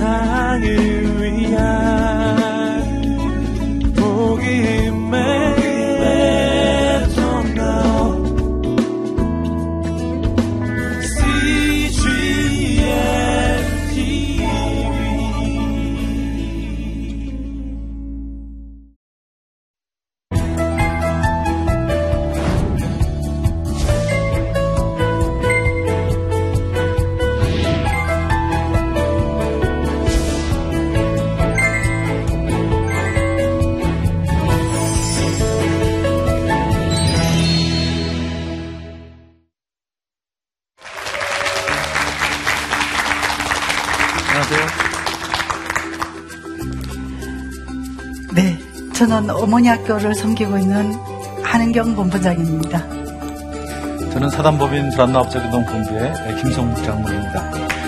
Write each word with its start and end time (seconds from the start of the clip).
세상을 0.00 0.89
어머니 49.60 49.68
학교를 49.68 50.14
섬기고 50.14 50.56
있는 50.56 50.94
한은경 51.42 51.94
본부장입니다. 51.94 52.78
저는 54.10 54.30
사단법인 54.30 54.88
불안나업자교동 54.92 55.66
본부의 55.66 56.14
김성국 56.40 56.82
장로입니다. 56.82 57.79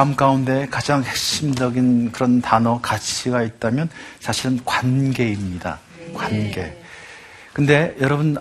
삶 0.00 0.16
가운데 0.16 0.66
가장 0.70 1.04
핵심적인 1.04 2.10
그런 2.12 2.40
단어, 2.40 2.80
가치가 2.80 3.42
있다면 3.42 3.90
사실은 4.18 4.58
관계입니다. 4.64 5.78
관계. 6.14 6.82
근데 7.52 7.94
여러분, 8.00 8.38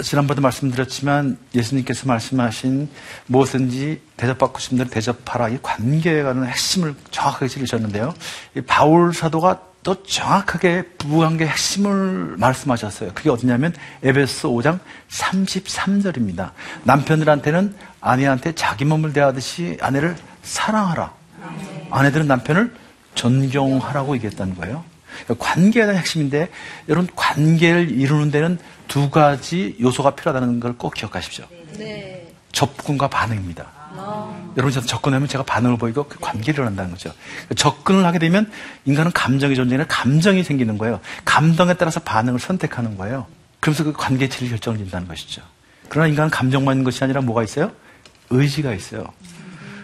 지난번에도 0.00 0.40
말씀드렸지만 0.40 1.36
예수님께서 1.52 2.06
말씀하신 2.06 2.88
무엇든지 3.26 4.00
대접받고 4.16 4.60
싶은 4.60 4.78
대로 4.78 4.88
대접하라. 4.88 5.48
이 5.48 5.58
관계에 5.60 6.22
관한 6.22 6.46
핵심을 6.46 6.94
정확하게 7.10 7.48
찔리셨는데요. 7.48 8.14
바울 8.68 9.12
사도가 9.12 9.62
또 9.82 10.04
정확하게 10.04 10.82
부부관계 10.96 11.44
핵심을 11.44 12.36
말씀하셨어요. 12.36 13.10
그게 13.16 13.30
어디냐면 13.30 13.74
에베소 14.04 14.52
5장 14.52 14.78
33절입니다. 15.08 16.52
남편들한테는 16.84 17.74
아내한테 18.00 18.52
자기 18.52 18.84
몸을 18.84 19.12
대하듯이 19.12 19.76
아내를 19.80 20.16
사랑하라. 20.42 21.12
아내들은 21.90 22.26
남편을 22.26 22.74
존경하라고 23.14 24.14
얘기했다는 24.16 24.56
거예요. 24.56 24.84
그러니까 25.24 25.44
관계에 25.44 25.84
대한 25.84 25.98
핵심인데 25.98 26.48
여러분 26.88 27.08
관계를 27.14 27.90
이루는 27.90 28.30
데는 28.30 28.58
두 28.88 29.10
가지 29.10 29.76
요소가 29.80 30.14
필요하다는 30.14 30.60
걸 30.60 30.74
꼭 30.74 30.94
기억하십시오. 30.94 31.44
네. 31.78 32.32
접근과 32.52 33.08
반응입니다. 33.08 33.66
아. 33.96 34.52
여러분 34.56 34.72
저한테 34.72 34.88
접근하면 34.88 35.28
제가 35.28 35.44
반응을 35.44 35.76
보이고 35.78 36.04
그 36.04 36.18
관계를 36.20 36.54
일어난다는 36.54 36.90
거죠. 36.92 37.12
접근을 37.56 38.04
하게 38.04 38.18
되면 38.18 38.50
인간은 38.84 39.12
감정이 39.12 39.54
존재하는 39.54 39.86
감정이 39.88 40.42
생기는 40.42 40.78
거예요. 40.78 41.00
감정에 41.24 41.74
따라서 41.74 42.00
반응을 42.00 42.40
선택하는 42.40 42.96
거예요. 42.96 43.26
그러면서 43.60 43.84
그 43.84 43.92
관계 43.92 44.24
의 44.24 44.30
질이 44.30 44.48
결정을 44.50 44.78
진다는 44.78 45.06
것이죠. 45.06 45.42
그러나 45.88 46.08
인간은 46.08 46.30
감정만 46.30 46.74
있는 46.76 46.84
것이 46.84 47.02
아니라 47.04 47.20
뭐가 47.20 47.42
있어요? 47.44 47.72
의지가 48.30 48.72
있어요. 48.72 49.04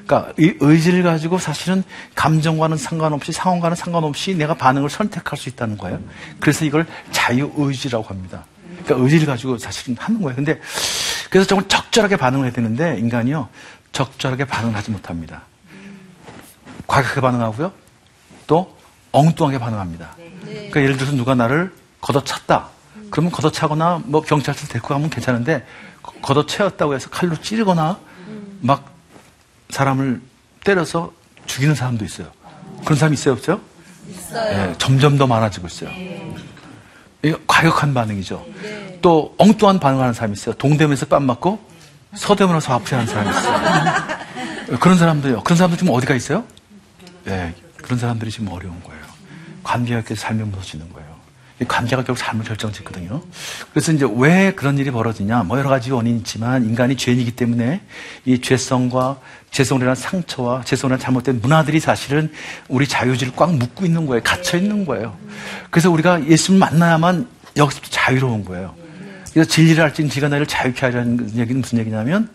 그러니까 0.06 0.32
이 0.38 0.54
의지를 0.60 1.02
가지고 1.02 1.38
사실은 1.38 1.82
감정과는 2.14 2.76
상관없이 2.76 3.32
상황과는 3.32 3.74
상관없이 3.76 4.34
내가 4.34 4.54
반응을 4.54 4.88
선택할 4.88 5.36
수 5.36 5.48
있다는 5.48 5.76
거예요. 5.76 5.98
그래서 6.38 6.64
이걸 6.64 6.86
자유 7.10 7.52
의지라고 7.56 8.04
합니다. 8.04 8.44
그러니까 8.84 9.04
의지를 9.04 9.26
가지고 9.26 9.58
사실은 9.58 9.96
하는 9.98 10.22
거예요. 10.22 10.36
근데 10.36 10.60
그래서 11.28 11.48
정말 11.48 11.66
적절하게 11.68 12.16
반응을 12.16 12.46
해야 12.46 12.52
되는데 12.52 12.98
인간이요 12.98 13.48
적절하게 13.90 14.44
반응을 14.44 14.76
하지 14.76 14.92
못합니다. 14.92 15.42
과격하게 16.86 17.20
반응하고요. 17.20 17.72
또 18.46 18.76
엉뚱하게 19.10 19.58
반응합니다. 19.58 20.16
그러니까 20.42 20.82
예를 20.82 20.96
들어서 20.96 21.16
누가 21.16 21.34
나를 21.34 21.72
걷어찼다. 22.00 22.68
그러면 23.10 23.32
걷어차거나 23.32 24.02
뭐 24.04 24.20
경찰서 24.20 24.68
데리고 24.68 24.88
가면 24.88 25.10
괜찮은데 25.10 25.66
걷어채웠다고 26.22 26.94
해서 26.94 27.10
칼로 27.10 27.34
찌르거나 27.40 27.98
막 28.60 28.95
사람을 29.70 30.20
때려서 30.64 31.12
죽이는 31.46 31.74
사람도 31.74 32.04
있어요. 32.04 32.28
그런 32.84 32.98
사람이 32.98 33.14
있어요, 33.14 33.34
없어요? 33.34 33.60
있어요. 34.08 34.50
네, 34.50 34.74
점점 34.78 35.18
더 35.18 35.26
많아지고 35.26 35.66
있어요. 35.66 35.90
이거 37.22 37.38
과격한 37.46 37.94
반응이죠. 37.94 38.46
네. 38.62 38.98
또 39.02 39.34
엉뚱한 39.38 39.80
반응하는 39.80 40.12
사람이 40.12 40.32
있어요. 40.34 40.54
동대문에서 40.54 41.06
뺨 41.06 41.24
맞고 41.24 41.58
서대문에서 42.14 42.74
아프하는 42.74 43.06
사람이 43.06 43.30
있어요. 43.30 44.78
그런 44.80 44.98
사람도요. 44.98 45.42
그런 45.42 45.56
사람들 45.56 45.78
지금 45.78 45.92
어디가 45.92 46.14
있어요? 46.14 46.44
네, 47.24 47.54
그런 47.78 47.98
사람들이 47.98 48.30
지금 48.30 48.48
어려운 48.48 48.80
거예요. 48.82 49.00
관계가 49.62 49.98
이렇게 49.98 50.14
삶에 50.14 50.44
무너지는 50.44 50.92
거예요. 50.92 51.05
관계가 51.64 52.04
결국 52.04 52.18
삶을 52.18 52.44
결정짓거든요. 52.44 53.22
그래서 53.72 53.92
이제 53.92 54.06
왜 54.16 54.52
그런 54.52 54.76
일이 54.76 54.90
벌어지냐? 54.90 55.44
뭐 55.44 55.58
여러 55.58 55.70
가지 55.70 55.90
원인이 55.90 56.18
있지만 56.18 56.64
인간이 56.64 56.96
죄인이기 56.96 57.32
때문에 57.32 57.80
이 58.26 58.40
죄성과 58.40 59.18
죄성이라는 59.50 59.94
상처와 59.94 60.64
죄성이라는 60.64 61.02
잘못된 61.02 61.40
문화들이 61.40 61.80
사실은 61.80 62.30
우리 62.68 62.86
자유지를 62.86 63.32
꽉 63.36 63.54
묶고 63.54 63.86
있는 63.86 64.06
거예요. 64.06 64.22
갇혀 64.22 64.58
있는 64.58 64.84
거예요. 64.84 65.16
그래서 65.70 65.90
우리가 65.90 66.26
예수를 66.26 66.58
만나야만 66.58 67.26
여기서부터 67.56 67.90
자유로운 67.90 68.44
거예요. 68.44 68.74
그래서 69.32 69.48
진리를 69.48 69.82
알수 69.82 70.02
있는 70.02 70.12
지가 70.12 70.28
나를 70.28 70.46
자유케 70.46 70.80
하려는 70.84 71.36
얘기는 71.36 71.60
무슨 71.60 71.78
얘기냐면 71.78 72.28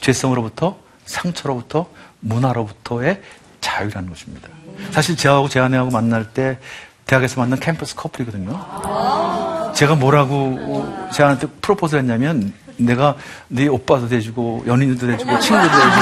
죄성으로부터 0.00 0.78
상처로부터 1.04 1.88
문화로부터의 2.20 3.20
자유라는 3.60 4.08
것입니다. 4.08 4.48
사실 4.90 5.16
제하고 5.16 5.48
제 5.48 5.60
아내하고 5.60 5.90
만날 5.90 6.32
때 6.32 6.58
대학에서 7.06 7.40
만난 7.40 7.58
캠퍼스 7.60 7.94
커플이거든요. 7.94 9.72
제가 9.74 9.94
뭐라고 9.94 11.08
제한테 11.12 11.46
프로포즈를 11.60 12.02
했냐면 12.02 12.52
내가 12.76 13.14
네 13.48 13.68
오빠도 13.68 14.08
돼주고 14.08 14.64
연인도 14.66 15.06
돼주고 15.06 15.38
친구도 15.38 15.68
돼주고 15.68 15.92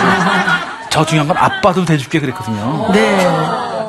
저 0.90 1.04
중요한 1.04 1.28
건 1.28 1.36
아빠도 1.36 1.84
돼줄게 1.84 2.20
그랬거든요. 2.20 2.90
네. 2.92 3.26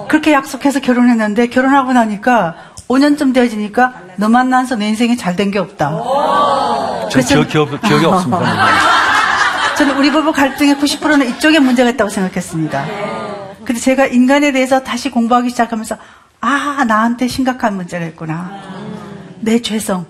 그렇게 0.08 0.34
약속해서 0.34 0.80
결혼했는데 0.82 1.48
결혼하고 1.48 1.94
나니까 1.94 2.56
5년쯤 2.88 3.34
되어지니까 3.34 3.94
너 4.18 4.28
만나서 4.30 4.76
내 4.76 4.90
인생에 4.90 5.16
잘된 5.16 5.52
게 5.52 5.60
없다. 5.60 5.90
전 7.10 7.24
기억, 7.24 7.48
기억, 7.48 7.82
기억이 7.82 8.06
없습니다. 8.06 8.68
저는 9.78 9.98
우리 9.98 10.12
부부 10.12 10.32
갈등의 10.32 10.76
90%는 10.76 11.28
이쪽에 11.30 11.60
문제가 11.60 11.90
있다고 11.90 12.10
생각했습니다. 12.10 12.86
근데 13.66 13.80
제가 13.80 14.08
인간에 14.08 14.52
대해서 14.52 14.84
다시 14.84 15.10
공부하기 15.10 15.50
시작하면서 15.50 15.96
아, 16.42 16.84
나한테 16.86 17.28
심각한 17.28 17.76
문제가 17.76 18.06
있구나. 18.08 18.60
내 19.40 19.62
죄성. 19.62 20.06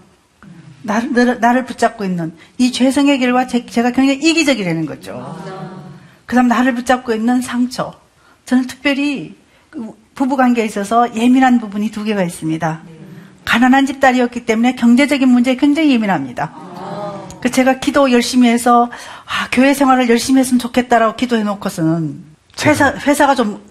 나를, 0.83 1.39
나를 1.39 1.65
붙잡고 1.65 2.03
있는 2.05 2.33
이 2.57 2.71
죄성의 2.71 3.19
길과 3.19 3.47
제, 3.47 3.61
가 3.63 3.91
굉장히 3.91 4.15
이기적이라는 4.15 4.85
거죠. 4.87 5.37
그 6.25 6.35
다음 6.35 6.47
나를 6.47 6.73
붙잡고 6.73 7.13
있는 7.13 7.41
상처. 7.41 7.93
저는 8.45 8.65
특별히 8.65 9.35
그 9.69 9.93
부부관계에 10.15 10.65
있어서 10.65 11.13
예민한 11.15 11.59
부분이 11.59 11.91
두 11.91 12.03
개가 12.03 12.23
있습니다. 12.23 12.81
가난한 13.45 13.85
집딸이었기 13.85 14.45
때문에 14.45 14.75
경제적인 14.75 15.27
문제에 15.27 15.55
굉장히 15.55 15.91
예민합니다. 15.91 16.51
그 17.41 17.49
제가 17.49 17.79
기도 17.79 18.11
열심히 18.11 18.49
해서 18.49 18.89
아, 19.25 19.49
교회 19.51 19.73
생활을 19.73 20.09
열심히 20.09 20.39
했으면 20.39 20.59
좋겠다라고 20.59 21.15
기도해 21.15 21.43
놓고서는 21.43 22.23
회사, 22.65 22.93
회사가 22.93 23.35
좀 23.35 23.61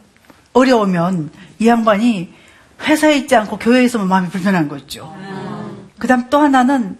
어려우면 0.52 1.30
이 1.60 1.68
양반이 1.68 2.39
회사에 2.82 3.16
있지 3.16 3.36
않고 3.36 3.58
교회에 3.58 3.84
있으면 3.84 4.08
마음이 4.08 4.28
불편한 4.28 4.68
거죠. 4.68 5.14
그 5.98 6.06
다음 6.06 6.28
또 6.30 6.38
하나는 6.38 6.96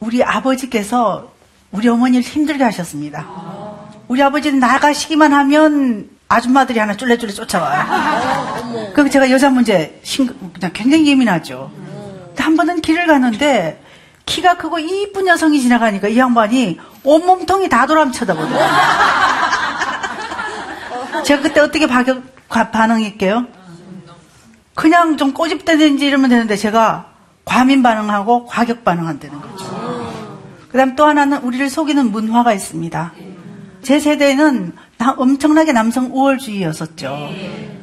우리 0.00 0.22
아버지께서 0.22 1.32
우리 1.70 1.88
어머니를 1.88 2.22
힘들게 2.22 2.64
하셨습니다. 2.64 3.26
우리 4.08 4.22
아버지는 4.22 4.58
나가시기만 4.58 5.32
하면 5.32 6.10
아줌마들이 6.28 6.78
하나 6.78 6.96
쫄래쫄래 6.96 7.32
쫓아와요. 7.32 8.92
그럼 8.94 9.10
제가 9.10 9.30
여자 9.30 9.48
문제 9.50 10.00
그냥 10.54 10.72
굉장히 10.72 11.06
예민하죠. 11.06 11.70
한 12.36 12.56
번은 12.56 12.80
길을 12.80 13.06
가는데 13.06 13.80
키가 14.26 14.56
크고 14.56 14.78
이쁜 14.80 15.28
여성이 15.28 15.60
지나가니까 15.60 16.08
이 16.08 16.18
양반이 16.18 16.80
온몸통이 17.04 17.68
다 17.68 17.86
돌아면 17.86 18.12
쳐다보더라고요. 18.12 18.68
제가 21.24 21.42
그때 21.42 21.60
어떻게 21.60 21.86
반응할게요? 21.86 23.46
그냥 24.74 25.16
좀 25.16 25.32
꼬집대든지 25.32 26.06
이러면 26.06 26.30
되는데 26.30 26.56
제가 26.56 27.12
과민 27.44 27.82
반응하고 27.82 28.46
과격 28.46 28.84
반응한다는 28.84 29.40
거죠. 29.40 29.64
그 30.70 30.78
다음 30.78 30.96
또 30.96 31.04
하나는 31.04 31.38
우리를 31.42 31.68
속이는 31.68 32.10
문화가 32.10 32.52
있습니다. 32.54 33.12
제 33.82 33.98
세대는 34.00 34.72
나- 34.96 35.14
엄청나게 35.18 35.72
남성 35.72 36.06
우월주의였었죠. 36.12 37.28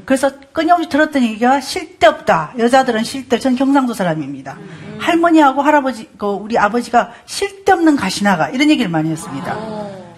그래서 0.05 0.31
끊임없이 0.53 0.89
들었던 0.89 1.21
얘기가 1.21 1.61
쓸데없다. 1.61 2.53
여자들은 2.57 3.03
쓸데, 3.03 3.37
전 3.37 3.55
경상도 3.55 3.93
사람입니다. 3.93 4.57
할머니하고 4.97 5.61
할아버지, 5.61 6.09
그 6.17 6.25
우리 6.25 6.57
아버지가 6.57 7.11
쓸데없는 7.27 7.95
가시나가 7.95 8.49
이런 8.49 8.69
얘기를 8.71 8.89
많이 8.89 9.11
했습니다. 9.11 9.55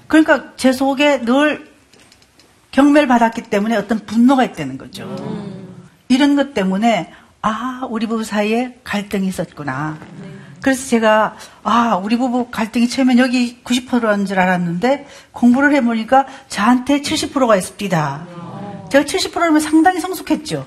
그러니까 0.08 0.54
제 0.56 0.72
속에 0.72 1.22
늘 1.26 1.70
경매를 2.72 3.08
받았기 3.10 3.44
때문에 3.44 3.76
어떤 3.76 4.00
분노가 4.06 4.46
있다는 4.46 4.78
거죠. 4.78 5.04
이런 6.12 6.36
것 6.36 6.54
때문에 6.54 7.14
아 7.42 7.88
우리 7.90 8.06
부부 8.06 8.26
사이에 8.26 8.80
갈등이 8.84 9.28
있었구나. 9.28 9.98
그래서 10.62 10.88
제가 10.90 11.36
아 11.64 11.96
우리 12.04 12.18
부부 12.18 12.52
갈등이 12.52 12.90
처음엔 12.90 13.18
여기 13.18 13.64
90%인 13.64 14.26
줄 14.26 14.38
알았는데 14.38 15.08
공부를 15.32 15.74
해보니까 15.76 16.26
저한테 16.50 17.02
70%가 17.02 17.56
있습니다. 17.56 18.28
제가 18.90 19.06
70%면 19.06 19.60
상당히 19.62 20.02
성숙했죠. 20.02 20.66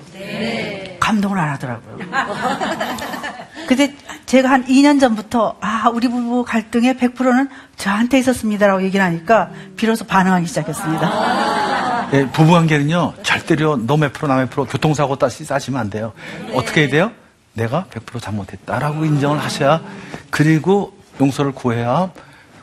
감동을 0.99 1.37
안 1.37 1.49
하더라고요. 1.49 1.99
근데 3.67 3.95
제가 4.25 4.49
한 4.49 4.65
2년 4.65 4.99
전부터 4.99 5.57
아 5.61 5.89
우리 5.93 6.07
부부 6.07 6.43
갈등의 6.43 6.95
100%는 6.95 7.49
저한테 7.77 8.17
있었습니다라고 8.17 8.81
얘기를 8.81 9.05
하니까 9.05 9.51
비로소 9.75 10.05
반응하기 10.05 10.47
시작했습니다. 10.47 11.64
예, 12.13 12.25
부부관계는요, 12.31 13.13
절대로 13.23 13.77
너 13.77 13.97
몇 13.97 14.13
프로, 14.13 14.27
나 14.27 14.35
몇 14.37 14.49
프로, 14.49 14.65
교통사고 14.65 15.15
따시 15.17 15.43
싸시면 15.45 15.79
안 15.79 15.89
돼요. 15.89 16.13
어떻게 16.53 16.81
해야 16.81 16.89
돼요? 16.89 17.11
내가 17.53 17.85
100% 17.91 18.21
잘못했다라고 18.21 19.05
인정을 19.05 19.39
하셔야, 19.39 19.81
그리고 20.29 20.93
용서를 21.19 21.51
구해야 21.53 22.11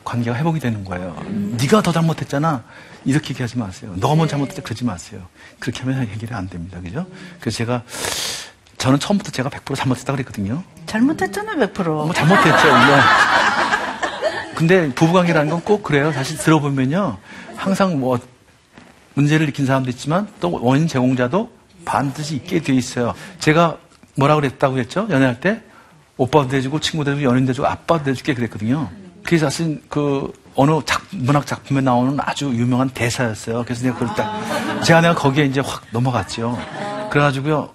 관계가 0.04 0.36
회복이 0.36 0.60
되는 0.60 0.84
거예요. 0.84 1.16
네가 1.28 1.82
더 1.82 1.92
잘못했잖아. 1.92 2.62
이렇게 3.04 3.30
얘기하지 3.30 3.58
마세요. 3.58 3.92
너만 3.96 4.28
잘못했다 4.28 4.62
그러지 4.62 4.84
마세요. 4.84 5.20
그렇게 5.58 5.80
하면 5.82 6.06
해결이 6.06 6.32
안 6.34 6.48
됩니다. 6.48 6.78
그죠? 6.82 7.06
그래서 7.40 7.56
제가, 7.58 7.82
저는 8.78 8.98
처음부터 9.00 9.30
제가 9.30 9.48
100% 9.48 9.74
잘못했다 9.76 10.12
그랬거든요. 10.12 10.62
잘못했잖아요 10.86 11.56
100%. 11.68 11.84
뭐 11.84 12.12
잘못했죠, 12.12 12.66
물론. 12.66 13.00
근데 14.54 14.88
부부관계라는 14.94 15.50
건 15.50 15.60
꼭 15.62 15.82
그래요. 15.82 16.12
사실 16.12 16.36
들어보면요. 16.36 17.16
항상 17.56 17.98
뭐 17.98 18.18
문제를 19.14 19.44
일으킨 19.44 19.66
사람도 19.66 19.90
있지만 19.90 20.28
또 20.40 20.58
원인 20.62 20.86
제공자도 20.88 21.50
반드시 21.84 22.36
있게 22.36 22.60
돼 22.60 22.72
있어요. 22.74 23.14
제가 23.38 23.76
뭐라 24.16 24.34
그랬다고 24.36 24.78
했죠? 24.78 25.06
연애할 25.10 25.40
때 25.40 25.60
오빠도 26.16 26.48
돼주고 26.48 26.80
친구도 26.80 27.12
돼주고 27.12 27.30
연인도 27.30 27.52
돼주고 27.52 27.66
아빠도 27.66 28.04
돼줄게 28.04 28.34
그랬거든요. 28.34 28.88
그게 29.24 29.38
사실 29.38 29.82
그 29.88 30.32
어느 30.54 30.72
작, 30.84 31.02
문학 31.10 31.46
작품에 31.46 31.80
나오는 31.80 32.16
아주 32.20 32.46
유명한 32.46 32.90
대사였어요. 32.90 33.64
그래서 33.64 33.84
내가 33.84 33.96
그럴 33.98 34.14
때 34.14 34.24
제가 34.84 35.00
내가 35.00 35.14
거기에 35.14 35.44
이제 35.46 35.60
확 35.60 35.82
넘어갔죠. 35.92 36.58
그래가지고요 37.10 37.70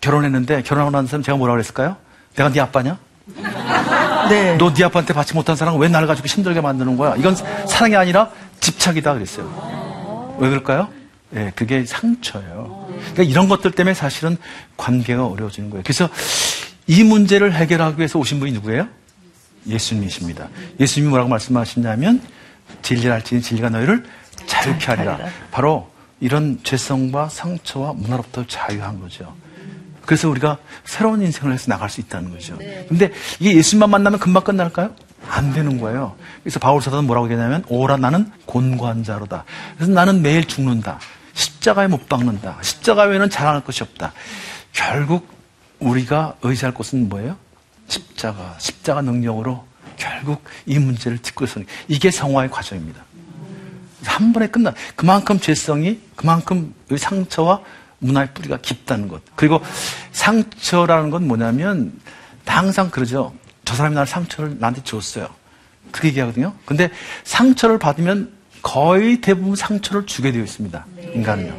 결혼했는데 0.00 0.62
결혼하고 0.62 0.90
난 0.90 1.06
사람 1.06 1.22
제가 1.22 1.38
뭐라 1.38 1.54
그랬을까요? 1.54 1.96
내가 2.36 2.50
네 2.50 2.60
아빠냐? 2.60 2.98
네. 4.28 4.56
너 4.56 4.72
네 4.74 4.84
아빠한테 4.84 5.14
받지 5.14 5.34
못한 5.34 5.56
사람은 5.56 5.78
왜 5.80 5.88
나를 5.88 6.06
가지고 6.06 6.26
힘들게 6.26 6.60
만드는 6.60 6.96
거야? 6.96 7.14
이건 7.16 7.36
사랑이 7.66 7.94
아니라 7.96 8.28
집착이다 8.60 9.14
그랬어요. 9.14 9.83
왜 10.38 10.48
그럴까요? 10.48 10.88
예, 11.36 11.52
그게 11.54 11.84
상처예요. 11.84 12.88
그러니까 13.12 13.22
이런 13.24 13.48
것들 13.48 13.72
때문에 13.72 13.94
사실은 13.94 14.36
관계가 14.76 15.26
어려워지는 15.26 15.70
거예요. 15.70 15.82
그래서 15.82 16.08
이 16.86 17.02
문제를 17.02 17.52
해결하기 17.54 17.98
위해서 17.98 18.18
오신 18.18 18.40
분이 18.40 18.52
누구예요? 18.52 18.88
예수님이십니다. 19.66 20.48
예수님이 20.78 21.08
뭐라고 21.08 21.30
말씀하시냐면 21.30 22.22
진리를 22.82 23.10
알지니 23.10 23.42
진리가 23.42 23.70
너희를 23.70 24.04
자유케 24.46 24.86
하리라. 24.86 25.18
바로 25.50 25.90
이런 26.20 26.60
죄성과 26.62 27.28
상처와 27.30 27.94
문화로부터 27.94 28.46
자유한 28.46 29.00
거죠. 29.00 29.34
그래서 30.04 30.28
우리가 30.28 30.58
새로운 30.84 31.22
인생을 31.22 31.52
해서 31.54 31.66
나갈 31.68 31.88
수 31.88 32.00
있다는 32.00 32.30
거죠. 32.30 32.58
근데 32.88 33.10
이게 33.40 33.54
예수님만 33.56 33.88
만나면 33.90 34.20
금방 34.20 34.44
끝날까요? 34.44 34.94
안 35.28 35.52
되는 35.52 35.80
거예요. 35.80 36.16
그래서 36.42 36.58
바울 36.58 36.82
사도는 36.82 37.06
뭐라고 37.06 37.26
얘기하냐면 37.26 37.64
오라 37.68 37.96
나는 37.96 38.30
곤고한자로다. 38.46 39.44
그래서 39.76 39.92
나는 39.92 40.22
매일 40.22 40.44
죽는다. 40.44 40.98
십자가에 41.32 41.88
못 41.88 42.08
박는다. 42.08 42.58
십자가 42.62 43.04
외에는 43.04 43.30
자랑할 43.30 43.64
것이 43.64 43.82
없다. 43.82 44.12
결국 44.72 45.28
우리가 45.80 46.36
의지할 46.42 46.74
곳은 46.74 47.08
뭐예요? 47.08 47.36
십자가, 47.88 48.54
십자가 48.58 49.02
능력으로 49.02 49.66
결국 49.96 50.42
이 50.66 50.78
문제를 50.78 51.18
딛고 51.18 51.44
있는 51.44 51.66
이게 51.88 52.10
성화의 52.10 52.50
과정입니다. 52.50 53.04
한 54.04 54.32
번에 54.32 54.48
끝나. 54.48 54.74
그만큼 54.96 55.40
죄성이, 55.40 56.00
그만큼 56.16 56.74
이 56.90 56.96
상처와 56.96 57.60
문화의 57.98 58.28
뿌리가 58.34 58.58
깊다는 58.58 59.08
것. 59.08 59.22
그리고 59.34 59.62
상처라는 60.12 61.10
건 61.10 61.26
뭐냐면, 61.26 61.98
나 62.44 62.58
항상 62.58 62.90
그러죠. 62.90 63.32
저 63.64 63.74
사람이 63.74 63.94
나를 63.94 64.06
상처를 64.06 64.56
나한테 64.58 64.82
줬어요. 64.84 65.28
그렇게 65.90 66.08
얘기하거든요. 66.08 66.54
근데 66.64 66.90
상처를 67.24 67.78
받으면 67.78 68.32
거의 68.62 69.20
대부분 69.20 69.56
상처를 69.56 70.06
주게 70.06 70.32
되어 70.32 70.42
있습니다. 70.42 70.86
인간은요. 71.14 71.54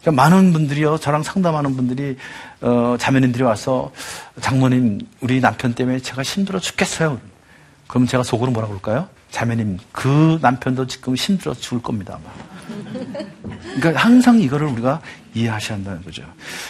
그러니까 0.00 0.22
많은 0.22 0.52
분들이요, 0.52 0.98
저랑 0.98 1.22
상담하는 1.22 1.76
분들이, 1.76 2.16
어, 2.60 2.96
자매님들이 2.98 3.42
와서, 3.42 3.90
장모님, 4.40 5.00
우리 5.20 5.40
남편 5.40 5.74
때문에 5.74 6.00
제가 6.00 6.22
힘들어 6.22 6.58
죽겠어요. 6.58 7.20
그럼 7.86 8.06
제가 8.06 8.22
속으로 8.22 8.50
뭐라 8.50 8.68
그럴까요? 8.68 9.08
자매님, 9.30 9.78
그 9.92 10.38
남편도 10.42 10.88
지금 10.88 11.14
힘들어 11.14 11.54
죽을 11.54 11.80
겁니다, 11.80 12.18
아마. 12.20 12.53
그러니까 13.76 14.02
항상 14.02 14.40
이거를 14.40 14.66
우리가 14.68 15.00
이해하셔야 15.34 15.78
한다는 15.78 16.02
거죠. 16.02 16.22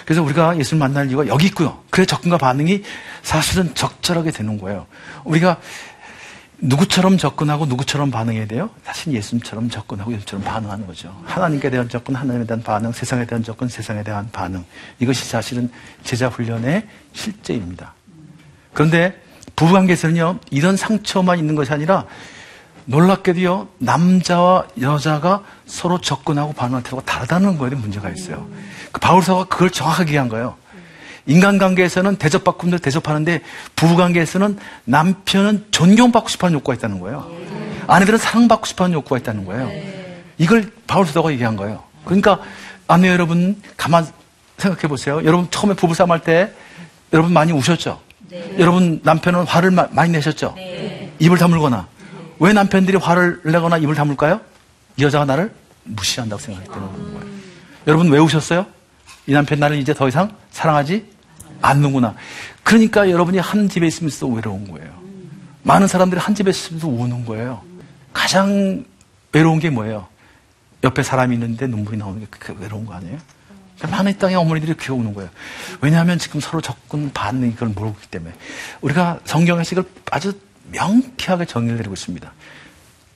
그래서 0.05 0.23
우리가 0.23 0.59
예수를 0.59 0.79
만날 0.79 1.09
이유가 1.09 1.27
여기 1.27 1.47
있고요. 1.47 1.83
그의 1.91 2.07
접근과 2.07 2.39
반응이 2.39 2.83
사실은 3.23 3.75
적절하게 3.75 4.31
되는 4.31 4.59
거예요. 4.59 4.87
우리가 5.25 5.59
누구처럼 6.59 7.19
접근하고 7.19 7.67
누구처럼 7.67 8.11
반응해야 8.11 8.47
돼요? 8.47 8.71
사실 8.85 9.13
예수님처럼 9.13 9.69
접근하고 9.69 10.13
예수님처럼 10.13 10.45
반응하는 10.45 10.87
거죠. 10.87 11.15
하나님께 11.25 11.69
대한 11.69 11.89
접근, 11.89 12.15
하나님에 12.15 12.47
대한 12.47 12.63
반응, 12.63 12.93
세상에 12.93 13.27
대한 13.27 13.43
접근, 13.43 13.69
세상에 13.69 14.03
대한 14.03 14.31
반응. 14.33 14.65
이것이 14.99 15.27
사실은 15.27 15.71
제자 16.05 16.29
훈련의 16.29 16.87
실제입니다. 17.13 17.95
그런데 18.73 19.21
부부관계에서는요, 19.57 20.41
이런 20.51 20.77
상처만 20.77 21.39
있는 21.39 21.55
것이 21.55 21.73
아니라 21.73 22.07
놀랍게도요, 22.87 23.69
남자와 23.79 24.67
여자가 24.81 25.43
서로 25.67 26.01
접근하고 26.01 26.53
반응할 26.53 26.83
태도가 26.83 27.03
다르다는 27.05 27.57
거에 27.59 27.71
문제가 27.71 28.11
있어요. 28.11 28.47
그 28.93 29.01
바울사가 29.01 29.45
그걸 29.45 29.71
정확하게 29.71 30.09
얘기한 30.11 30.29
거예요. 30.29 30.57
인간관계에서는 31.27 32.17
대접받고 32.17 32.67
있는 32.67 32.79
대접하는데 32.79 33.41
부부관계에서는 33.77 34.59
남편은 34.85 35.67
존경받고 35.71 36.29
싶어하는 36.29 36.59
욕구가 36.59 36.75
있다는 36.75 37.01
거예요. 37.01 37.27
아내들은 37.87 38.19
사랑받고 38.19 38.67
싶어하는 38.67 38.95
욕구가 38.97 39.19
있다는 39.19 39.45
거예요. 39.47 39.71
이걸 40.37 40.71
바울사가 40.87 41.33
얘기한 41.33 41.57
거예요. 41.57 41.83
그러니까 42.05 42.41
아내 42.87 43.09
여러분 43.09 43.61
가만 43.79 44.07
생각해 44.59 44.83
보세요. 44.89 45.23
여러분 45.25 45.49
처음에 45.51 45.75
부부싸움 45.75 46.11
할 46.11 46.21
때 46.21 46.53
여러분 47.15 47.33
많이 47.33 47.53
우셨죠? 47.53 48.01
여러분 48.59 49.01
남편은 49.05 49.45
화를 49.45 49.71
마- 49.71 49.89
많이 49.93 50.11
내셨죠? 50.13 50.55
입을 51.21 51.39
다물거나 51.39 51.87
왜 52.39 52.53
남편들이 52.53 52.97
화를 52.97 53.41
내거나 53.45 53.79
입을 53.79 53.95
다물까요? 53.95 54.41
이 54.97 55.03
여자가 55.03 55.25
나를 55.25 55.53
무시한다고 55.85 56.41
생각했기 56.41 56.73
때문에 56.73 56.93
그런 56.93 57.15
거예요. 57.15 57.35
여러분 57.87 58.11
왜 58.11 58.19
우셨어요? 58.19 58.67
이 59.27 59.33
남편 59.33 59.61
나를 59.61 59.79
이제 59.79 59.95
더 59.95 60.09
이상 60.09 60.37
사랑하지 60.51 61.07
않는구나. 61.63 62.15
그러니까 62.63 63.11
여러분이 63.11 63.39
한 63.39 63.69
집에 63.69 63.87
있으면서 63.87 64.27
외로운 64.27 64.71
거예요. 64.71 64.93
많은 65.63 65.89
사람들이 65.89 66.21
한 66.21 66.35
집에 66.35 66.51
있으면서 66.51 66.89
우는 66.89 67.25
거예요. 67.25 67.63
가장 68.13 68.85
외로운 69.33 69.59
게 69.59 69.71
뭐예요? 69.71 70.07
옆에 70.83 71.03
사람이 71.03 71.35
있는데 71.35 71.67
눈물이 71.67 71.97
나오는 71.97 72.21
게 72.21 72.27
그게 72.29 72.55
외로운 72.59 72.85
거 72.85 72.95
아니에요? 72.95 73.19
그러니까 73.79 73.97
많은 73.97 74.19
땅의 74.19 74.37
어머니들이 74.37 74.75
그렇게 74.75 74.93
우는 74.93 75.15
거예요. 75.15 75.31
왜냐하면 75.81 76.19
지금 76.19 76.41
서로 76.41 76.61
접근 76.61 77.11
반응 77.13 77.49
이걸 77.49 77.69
모르기 77.71 78.07
때문에. 78.09 78.35
우리가 78.83 79.21
성경에서 79.25 79.75
이걸 79.75 79.85
아주 80.11 80.39
명쾌하게 80.73 81.45
정의를 81.47 81.77
내리고 81.77 81.95
있습니다. 81.95 82.33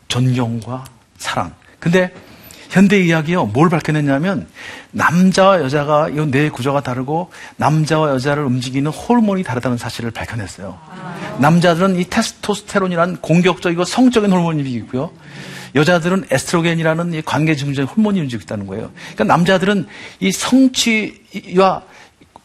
존경과 0.09 0.85
사랑. 1.19 1.55
근데 1.79 2.13
현대 2.71 2.97
의학이요, 2.97 3.47
뭘 3.47 3.71
밝혀냈냐면, 3.71 4.47
남자와 4.91 5.61
여자가, 5.63 6.11
이 6.11 6.31
뇌 6.31 6.51
구조가 6.51 6.83
다르고, 6.83 7.31
남자와 7.57 8.11
여자를 8.11 8.45
움직이는 8.45 8.91
호르몬이 8.91 9.43
다르다는 9.43 9.79
사실을 9.79 10.11
밝혀냈어요. 10.11 10.79
남자들은 11.39 11.97
이 11.97 12.05
테스토스테론이라는 12.05 13.17
공격적이고 13.23 13.85
성적인 13.85 14.31
호르몬이 14.31 14.59
움직이고요. 14.59 15.11
여자들은 15.77 16.27
에스트로겐이라는 16.31 17.15
이 17.15 17.23
관계 17.23 17.55
증후적인 17.55 17.89
호르몬이 17.89 18.21
움직이고 18.21 18.45
있다는 18.45 18.67
거예요. 18.67 18.91
그러니까 19.15 19.25
남자들은 19.25 19.87
이 20.21 20.33
성취와 20.33 21.83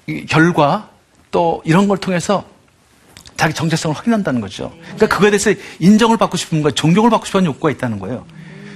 이 0.07 0.25
결과 0.25 0.89
또 1.31 1.61
이런 1.65 1.87
걸 1.87 1.97
통해서 1.97 2.45
자기 3.35 3.53
정체성을 3.53 3.95
확인한다는 3.95 4.41
거죠. 4.41 4.71
그러니까 4.95 5.07
그거에 5.07 5.29
대해서 5.31 5.53
인정을 5.79 6.17
받고 6.17 6.37
싶은 6.37 6.61
거예요. 6.61 6.71
존경을 6.71 7.09
받고 7.09 7.25
싶은 7.25 7.45
욕구가 7.45 7.71
있다는 7.71 7.99
거예요. 7.99 8.25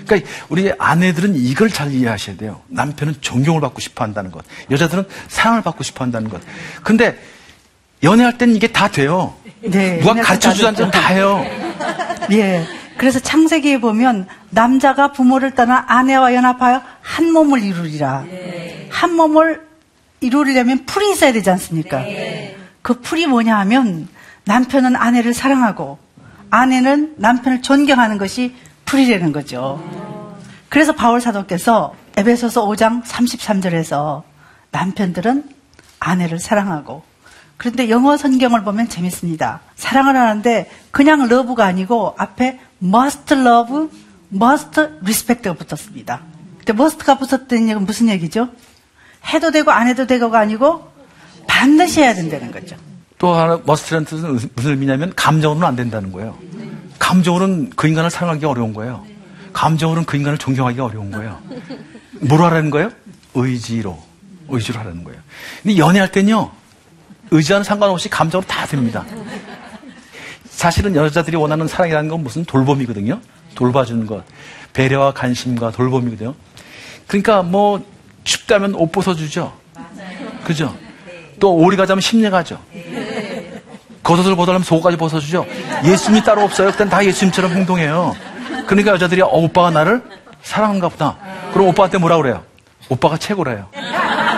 그러니까 0.05 0.29
우리 0.49 0.71
아내들은 0.77 1.35
이걸 1.35 1.69
잘 1.69 1.91
이해하셔야 1.91 2.37
돼요. 2.37 2.61
남편은 2.67 3.15
존경을 3.21 3.61
받고 3.61 3.81
싶어 3.81 4.03
한다는 4.03 4.31
것. 4.31 4.43
여자들은 4.71 5.05
사랑을 5.27 5.61
받고 5.61 5.83
싶어 5.83 6.03
한다는 6.03 6.29
것. 6.29 6.41
근데 6.83 7.19
연애할 8.03 8.37
때는 8.37 8.55
이게 8.55 8.67
다 8.67 8.87
돼요. 8.87 9.35
네, 9.61 9.99
누가 9.99 10.13
가르쳐 10.21 10.49
때 10.49 10.55
주지 10.55 10.83
않다 10.83 11.07
해요. 11.07 11.45
예. 12.31 12.65
그래서 12.97 13.19
창세기에 13.19 13.79
보면 13.79 14.27
남자가 14.49 15.11
부모를 15.11 15.53
떠나 15.53 15.85
아내와 15.87 16.33
연합하여 16.33 16.81
한 17.01 17.31
몸을 17.31 17.63
이루리라. 17.63 18.25
한 18.89 19.13
몸을 19.13 19.61
이루려면 20.19 20.85
풀이 20.85 21.11
있어야 21.11 21.31
되지 21.31 21.49
않습니까? 21.51 22.03
그 22.81 22.99
풀이 23.01 23.27
뭐냐 23.27 23.57
하면 23.59 24.07
남편은 24.47 24.95
아내를 24.95 25.33
사랑하고 25.33 25.99
아내는 26.49 27.15
남편을 27.17 27.61
존경하는 27.61 28.17
것이 28.17 28.55
풀이라는 28.85 29.33
거죠. 29.33 29.83
그래서 30.69 30.93
바울 30.93 31.19
사도께서 31.19 31.93
에베소서 32.15 32.65
5장 32.65 33.03
33절에서 33.03 34.23
남편들은 34.71 35.49
아내를 35.99 36.39
사랑하고 36.39 37.03
그런데 37.57 37.89
영어 37.89 38.15
성경을 38.15 38.63
보면 38.63 38.87
재밌습니다. 38.87 39.59
사랑을 39.75 40.15
하는데 40.15 40.69
그냥 40.91 41.21
love가 41.23 41.65
아니고 41.65 42.15
앞에 42.17 42.59
must 42.81 43.33
love, 43.33 43.89
must 44.33 44.79
respect가 45.01 45.53
붙었습니다. 45.53 46.21
근데 46.59 46.73
must가 46.73 47.17
붙었다는 47.17 47.63
얘기는 47.63 47.85
무슨 47.85 48.07
얘기죠? 48.09 48.49
해도 49.33 49.51
되고 49.51 49.71
안 49.71 49.87
해도 49.87 50.07
되고가 50.07 50.39
아니고 50.39 50.89
반드시 51.47 52.01
해야 52.01 52.13
된다는 52.13 52.51
거죠. 52.51 52.77
또 53.17 53.33
하나 53.33 53.59
머스트라는 53.65 54.05
뜻은 54.05 54.33
무슨 54.55 54.71
의미냐면 54.71 55.13
감정으로는 55.15 55.67
안 55.67 55.75
된다는 55.75 56.11
거예요. 56.11 56.37
감정으로는 56.99 57.71
그 57.75 57.87
인간을 57.87 58.09
사랑하기 58.09 58.45
어려운 58.45 58.73
거예요. 58.73 59.05
감정으로는 59.53 60.05
그 60.05 60.17
인간을 60.17 60.37
존경하기 60.37 60.79
어려운 60.79 61.11
거예요. 61.11 61.41
뭐로 62.21 62.45
하라는 62.45 62.69
거예요? 62.69 62.91
의지로. 63.33 63.97
의지로 64.49 64.79
하라는 64.79 65.03
거예요. 65.03 65.19
근데 65.63 65.77
연애할 65.77 66.11
땐요, 66.11 66.51
의지와는 67.31 67.63
상관없이 67.63 68.09
감정으로 68.09 68.47
다 68.47 68.65
됩니다. 68.65 69.03
사실은 70.49 70.95
여자들이 70.95 71.35
원하는 71.37 71.67
사랑이라는 71.67 72.09
건 72.09 72.23
무슨 72.23 72.45
돌봄이거든요. 72.45 73.19
돌봐주는 73.55 74.05
것. 74.05 74.23
배려와 74.73 75.13
관심과 75.13 75.71
돌봄이거든요. 75.71 76.35
그러니까 77.07 77.41
뭐 77.41 77.83
춥다면 78.23 78.75
옷 78.75 78.91
벗어주죠. 78.91 79.53
그죠? 80.43 80.75
또 81.39 81.55
오리 81.55 81.77
가자면 81.77 82.01
심리 82.01 82.29
가죠. 82.29 82.59
겉옷을 84.07 84.37
벗으려면 84.37 84.63
속옷까지 84.63 84.95
벗어주죠. 84.95 85.45
예수님이 85.83 86.23
따로 86.23 86.43
없어요. 86.43 86.71
그땐 86.71 86.87
다 86.87 87.03
예수님처럼 87.03 87.51
행동해요. 87.51 88.15
그러니까 88.65 88.91
여자들이 88.91 89.21
어, 89.21 89.27
오빠가 89.27 89.69
나를 89.69 90.01
사랑한가 90.41 90.87
보다. 90.87 91.17
그럼 91.51 91.67
오빠한테 91.67 91.97
뭐라 91.97 92.15
그래요? 92.15 92.43
오빠가 92.87 93.17
최고래요. 93.17 93.67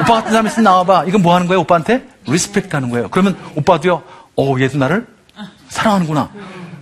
오빠 0.01 0.15
같은 0.15 0.31
사람 0.31 0.47
있으면 0.47 0.63
나와봐. 0.63 1.03
이건 1.05 1.21
뭐 1.21 1.35
하는 1.35 1.45
거예요? 1.45 1.61
오빠한테? 1.61 2.03
respect 2.25 2.75
하는 2.75 2.89
거예요. 2.89 3.09
그러면 3.09 3.37
오빠도요, 3.55 4.01
어, 4.37 4.55
얘도 4.59 4.79
나를 4.79 5.05
사랑하는구나. 5.67 6.29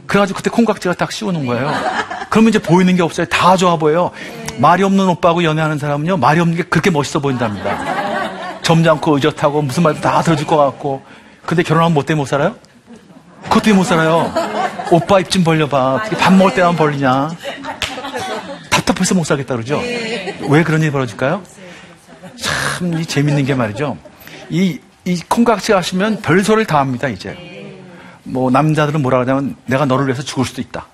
그래가지고 0.05 0.37
그때 0.37 0.49
콩깍지가 0.49 0.93
딱 0.93 1.11
씌우는 1.11 1.45
거예요. 1.45 1.69
그러면 2.29 2.49
이제 2.49 2.59
보이는 2.59 2.95
게 2.95 3.01
없어요. 3.01 3.25
다 3.27 3.57
좋아 3.57 3.75
보여요. 3.75 4.11
말이 4.59 4.83
없는 4.83 5.09
오빠하고 5.09 5.43
연애하는 5.43 5.77
사람은요, 5.77 6.17
말이 6.17 6.39
없는 6.39 6.55
게 6.55 6.63
그렇게 6.63 6.89
멋있어 6.89 7.19
보인답니다. 7.19 8.61
점잖고 8.61 9.15
의젓하고 9.15 9.61
무슨 9.61 9.83
말도 9.83 9.99
다 9.99 10.21
들어줄 10.21 10.47
것 10.47 10.55
같고. 10.55 11.01
근데 11.45 11.63
결혼하면 11.63 11.93
뭐 11.93 12.03
때문에 12.03 12.21
못 12.21 12.25
살아요? 12.27 12.55
그것 13.49 13.61
때문에 13.63 13.77
못 13.79 13.83
살아요. 13.83 14.33
오빠 14.91 15.19
입 15.19 15.29
좀 15.29 15.43
벌려봐. 15.43 15.93
어떻게 15.95 16.15
밥 16.17 16.33
먹을 16.33 16.53
때만 16.53 16.75
벌리냐. 16.75 17.29
답답해서 18.69 19.15
못 19.15 19.23
살겠다 19.25 19.55
그러죠. 19.55 19.79
왜 19.79 20.63
그런 20.63 20.81
일이 20.81 20.91
벌어질까요? 20.91 21.41
참, 22.39 22.93
이 22.99 23.05
재밌는 23.05 23.45
게 23.45 23.55
말이죠. 23.55 23.97
이, 24.49 24.79
이 25.05 25.21
콩깍지 25.27 25.73
하시면 25.73 26.21
별소리를 26.21 26.65
다 26.65 26.79
합니다, 26.79 27.07
이제. 27.07 27.35
뭐, 28.23 28.51
남자들은 28.51 29.01
뭐라 29.01 29.23
그러냐면, 29.23 29.55
내가 29.65 29.85
너를 29.85 30.05
위해서 30.05 30.21
죽을 30.21 30.45
수도 30.45 30.61
있다. 30.61 30.85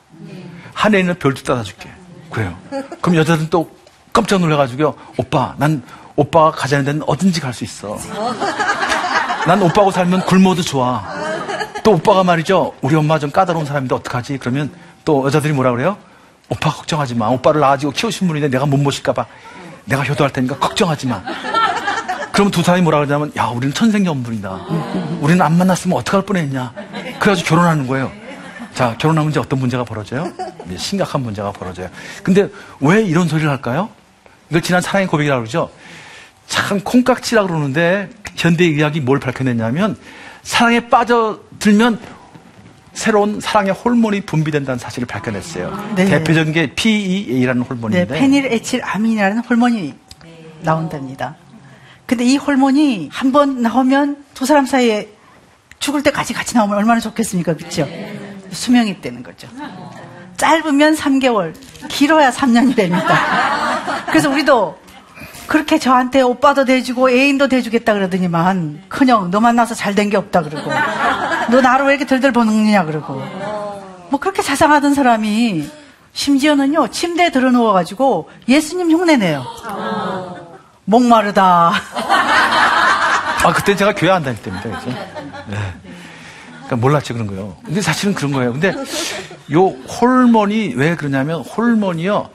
하늘에는 0.74 1.16
별도 1.20 1.44
따다 1.44 1.64
줄게. 1.64 1.90
그래요. 2.32 2.56
그럼 3.02 3.18
여자들은 3.18 3.50
또 3.50 3.70
깜짝 4.12 4.40
놀라가지고요. 4.40 4.96
오빠, 5.18 5.54
난 5.58 5.84
오빠가 6.16 6.52
가자는 6.52 6.86
데는 6.86 7.04
어딘지 7.08 7.42
갈 7.42 7.54
수 7.54 7.64
있어. 7.64 7.98
난 9.46 9.62
오빠하고 9.62 9.92
살면 9.92 10.26
굶어도 10.26 10.62
좋아. 10.62 11.04
또 11.84 11.92
오빠가 11.92 12.24
말이죠. 12.24 12.74
우리 12.82 12.96
엄마 12.96 13.20
좀 13.20 13.30
까다로운 13.30 13.66
사람인데 13.66 13.94
어떡하지? 13.96 14.38
그러면 14.38 14.72
또 15.04 15.26
여자들이 15.26 15.54
뭐라 15.54 15.72
그래요? 15.72 15.98
오빠 16.50 16.72
걱정하지 16.72 17.16
마. 17.16 17.28
오빠를 17.28 17.60
낳아지고 17.60 17.92
키우신 17.92 18.28
분인데 18.28 18.48
내가 18.50 18.66
못 18.66 18.78
모실까봐 18.78 19.26
내가 19.86 20.04
효도할 20.04 20.32
테니까 20.32 20.58
걱정하지 20.60 21.08
마. 21.08 21.22
그러면 22.32 22.52
두 22.52 22.64
사람이 22.64 22.84
뭐라 22.84 23.00
그러냐면 23.00 23.32
야 23.38 23.48
우리는 23.48 23.74
천생연분이다. 23.74 24.50
우리는 25.20 25.42
안 25.42 25.58
만났으면 25.58 25.98
어떡할 25.98 26.26
뻔했냐. 26.26 26.74
그래가지고 27.20 27.50
결혼하는 27.50 27.86
거예요. 27.88 28.12
자 28.74 28.96
결혼하면 28.98 29.32
이제 29.32 29.40
어떤 29.40 29.60
문제가 29.60 29.84
벌어져요? 29.84 30.32
심각한 30.78 31.22
문제가 31.22 31.52
벌어져요. 31.52 31.90
근데 32.24 32.50
왜 32.80 33.04
이런 33.04 33.28
소리를 33.28 33.50
할까요? 33.50 33.90
이걸 34.50 34.62
지난 34.62 34.82
사랑의 34.82 35.08
고백이라고 35.08 35.42
그러죠. 35.42 35.70
참 36.48 36.80
콩깍지라고 36.80 37.50
그러는데 37.50 38.10
현대 38.36 38.64
의학이 38.64 39.02
뭘 39.02 39.20
밝혀냈냐면 39.20 39.98
사랑에 40.44 40.88
빠져들면 40.90 42.00
새로운 42.94 43.40
사랑의 43.40 43.72
호르몬이 43.74 44.22
분비된다는 44.22 44.78
사실을 44.78 45.08
밝혀냈어요. 45.08 45.94
네. 45.96 46.06
대표적인 46.06 46.54
게 46.54 46.74
PEA라는 46.76 47.64
네, 47.64 47.68
호르몬인데 47.68 48.08
페닐에틸아민이라는 48.20 49.40
호르몬이 49.40 49.94
나온답니다. 50.62 51.36
근데 52.06 52.24
이 52.26 52.38
호르몬이 52.38 53.10
한 53.12 53.32
번 53.32 53.62
나오면 53.62 54.26
두 54.34 54.46
사람 54.46 54.66
사이에 54.66 55.10
죽을 55.80 56.04
때까지 56.04 56.34
같이 56.34 56.56
나오면 56.56 56.78
얼마나 56.78 57.00
좋겠습니까? 57.00 57.56
그렇죠? 57.56 57.88
수명이 58.52 59.02
되는 59.02 59.24
거죠. 59.24 59.48
짧으면 60.38 60.96
3개월, 60.96 61.54
길어야 61.90 62.30
3년이 62.30 62.76
됩니다. 62.76 64.04
그래서 64.08 64.30
우리도 64.30 64.78
그렇게 65.48 65.78
저한테 65.78 66.22
오빠도 66.22 66.66
대주고 66.66 67.10
애인도 67.12 67.48
대주겠다 67.48 67.94
그러더니만 67.94 68.84
그냥 68.88 69.30
너 69.32 69.40
만나서 69.40 69.76
잘 69.76 69.94
된 69.96 70.10
게 70.10 70.18
없다 70.18 70.42
그러고 70.44 70.72
너 71.52 71.62
나를 71.62 71.86
왜 71.86 71.92
이렇게 71.94 72.06
들들 72.06 72.32
보느냐 72.32 72.86
그러고 72.86 73.16
뭐 74.10 74.20
그렇게 74.20 74.42
자상하던 74.42 74.94
사람이 74.94 75.70
심지어는요 76.14 76.90
침대에 76.90 77.32
들어 77.32 77.52
누워가지고 77.52 78.30
예수님 78.48 78.92
흉내내요. 78.92 79.44
목마르다. 80.86 81.72
아 83.46 83.54
그때 83.54 83.76
제가 83.76 83.94
교회 83.96 84.12
안 84.12 84.24
다닐 84.24 84.42
때입니다. 84.42 84.70
그래서 84.70 84.86
네. 85.48 85.58
그러니까 86.66 86.76
몰랐지 86.78 87.14
그런 87.14 87.28
거예요. 87.28 87.56
근데 87.66 87.82
사실은 87.82 88.14
그런 88.14 88.32
거예요. 88.32 88.52
근데 88.54 88.74
요 89.54 89.68
호르몬이 89.68 90.74
왜 90.76 90.96
그러냐면 90.96 91.42
호르몬이요 91.42 92.30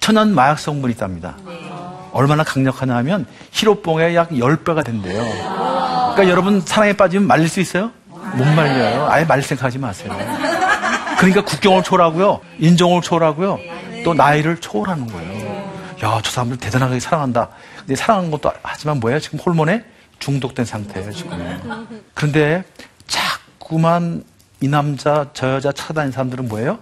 천연 0.00 0.34
마약 0.34 0.58
성분이 0.58 0.92
있답니다. 0.94 1.34
얼마나 2.14 2.44
강력하냐 2.44 2.94
하면 2.96 3.26
히로뽕의 3.50 4.14
약 4.14 4.30
10배가 4.30 4.84
된대요. 4.84 5.20
그러니까 5.22 6.28
여러분 6.28 6.60
사랑에 6.60 6.92
빠지면 6.94 7.26
말릴 7.26 7.48
수 7.48 7.60
있어요? 7.60 7.90
못 8.08 8.44
말려요. 8.44 9.06
아예 9.10 9.24
말릴 9.24 9.44
생각하지 9.44 9.78
마세요. 9.78 10.16
그러니까 11.18 11.44
국경을 11.44 11.82
초월하고요. 11.82 12.40
인종을 12.58 13.02
초월하고요. 13.02 13.58
또 14.04 14.14
나이를 14.14 14.58
초월하는 14.58 15.06
거예요. 15.08 15.44
야, 16.04 16.20
저 16.22 16.30
사람들 16.30 16.58
대단하게 16.58 17.00
사랑한다. 17.00 17.48
근데 17.80 17.96
사랑하는 17.96 18.30
것도 18.30 18.52
하지만 18.62 19.00
뭐예요? 19.00 19.18
지금 19.18 19.38
호르몬에 19.40 19.84
중독된 20.20 20.64
상태예요, 20.64 21.12
지금. 21.12 21.90
그런데 22.14 22.62
자꾸만 23.08 24.22
이 24.60 24.68
남자, 24.68 25.26
저 25.34 25.54
여자 25.54 25.72
찾아다니는 25.72 26.12
사람들은 26.12 26.48
뭐예요? 26.48 26.78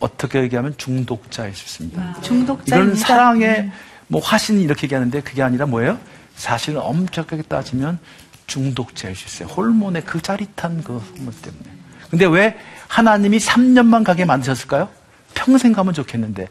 어떻게 0.00 0.40
얘기하면 0.40 0.74
중독자일 0.76 1.54
수 1.54 1.64
있습니다. 1.64 2.02
이건 2.10 2.22
중독자입니다. 2.22 2.98
사랑의 2.98 3.70
뭐 4.14 4.22
화신이 4.22 4.62
이렇게 4.62 4.84
얘기하는데 4.84 5.22
그게 5.22 5.42
아니라 5.42 5.66
뭐예요? 5.66 5.98
사실은 6.36 6.80
엄격하게 6.80 7.42
따지면 7.42 7.98
중독자일 8.46 9.16
수 9.16 9.26
있어요. 9.26 9.52
호르몬의 9.52 10.04
그 10.04 10.22
짜릿한 10.22 10.84
그 10.84 10.98
호르몬 10.98 11.34
때문에. 11.42 11.64
근데 12.10 12.24
왜 12.26 12.56
하나님이 12.86 13.38
3년만 13.38 14.04
가게 14.04 14.24
만드셨을까요? 14.24 14.88
평생 15.34 15.72
가면 15.72 15.94
좋겠는데. 15.94 16.46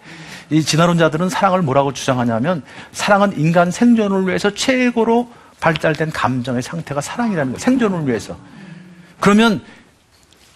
이 0.50 0.62
진화론자들은 0.62 1.30
사랑을 1.30 1.62
뭐라고 1.62 1.94
주장하냐면 1.94 2.64
사랑은 2.92 3.40
인간 3.40 3.72
생존을 3.72 4.28
위해서 4.28 4.54
최고로 4.54 5.32
발달된 5.62 6.12
감정의 6.12 6.62
상태가 6.62 7.00
사랑이라는 7.00 7.54
거예요. 7.54 7.60
생존을 7.60 8.06
위해서. 8.10 8.38
그러면 9.22 9.64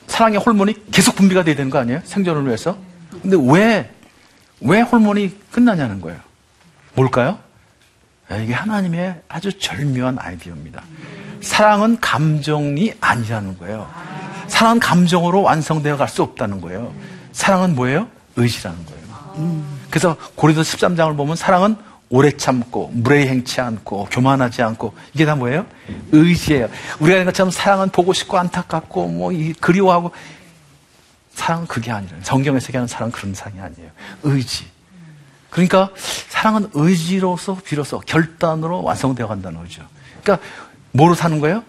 사랑의 0.08 0.40
호르몬이 0.40 0.74
계속 0.92 1.16
분비가 1.16 1.46
돼야 1.46 1.56
되는 1.56 1.70
거 1.70 1.78
아니에요? 1.78 2.02
생존을 2.04 2.46
위해서. 2.48 2.78
근데 3.22 3.38
왜, 3.40 3.90
왜 4.60 4.82
호르몬이 4.82 5.34
끝나냐는 5.54 6.02
거예요. 6.02 6.27
뭘까요? 7.02 7.38
아, 8.28 8.36
이게 8.38 8.54
하나님의 8.54 9.22
아주 9.30 9.58
절묘한 9.58 10.18
아이디어입니다. 10.20 10.82
사랑은 11.42 12.00
감정이 12.02 12.94
아니라는 13.00 13.58
거예요. 13.60 13.88
사랑은 14.48 14.80
감정으로 14.80 15.44
완성되어 15.44 15.96
갈 15.96 16.08
수 16.10 16.24
없다는 16.24 16.60
거예요. 16.60 16.92
사랑은 17.32 17.76
뭐예요? 17.76 18.08
의지라는 18.36 18.80
거예요. 18.86 18.98
그래서 19.92 20.18
고린도 20.36 20.64
13장을 20.64 21.16
보면 21.16 21.36
사랑은 21.36 21.76
오래 22.10 22.32
참고 22.32 22.90
물에 22.94 23.28
행치 23.28 23.62
않고 23.62 24.06
교만하지 24.10 24.64
않고 24.64 24.94
이게 25.14 25.26
다 25.26 25.36
뭐예요? 25.36 25.66
의지예요. 26.12 26.68
우리가 27.00 27.16
하는 27.20 27.26
것처럼 27.26 27.52
사랑은 27.52 27.90
보고 27.90 28.12
싶고 28.14 28.38
안타깝고 28.40 29.08
뭐 29.10 29.32
그리워하고 29.62 30.12
사랑은 31.36 31.68
그게 31.68 31.92
아니라 31.92 32.16
성경에서 32.24 32.70
얘기하는 32.70 32.88
사랑은 32.88 33.12
그런 33.12 33.36
사랑이 33.36 33.60
아니에요. 33.60 33.92
의지. 34.24 34.66
그러니까 35.50 35.90
사랑은 36.30 36.70
의지로서 36.74 37.58
비로소 37.64 38.00
결단으로 38.00 38.84
완성되어 38.84 39.28
간다는 39.28 39.60
거죠. 39.60 39.84
그러니까 40.22 40.46
뭐로 40.92 41.16
사는 41.16 41.40
거예요? 41.40 41.64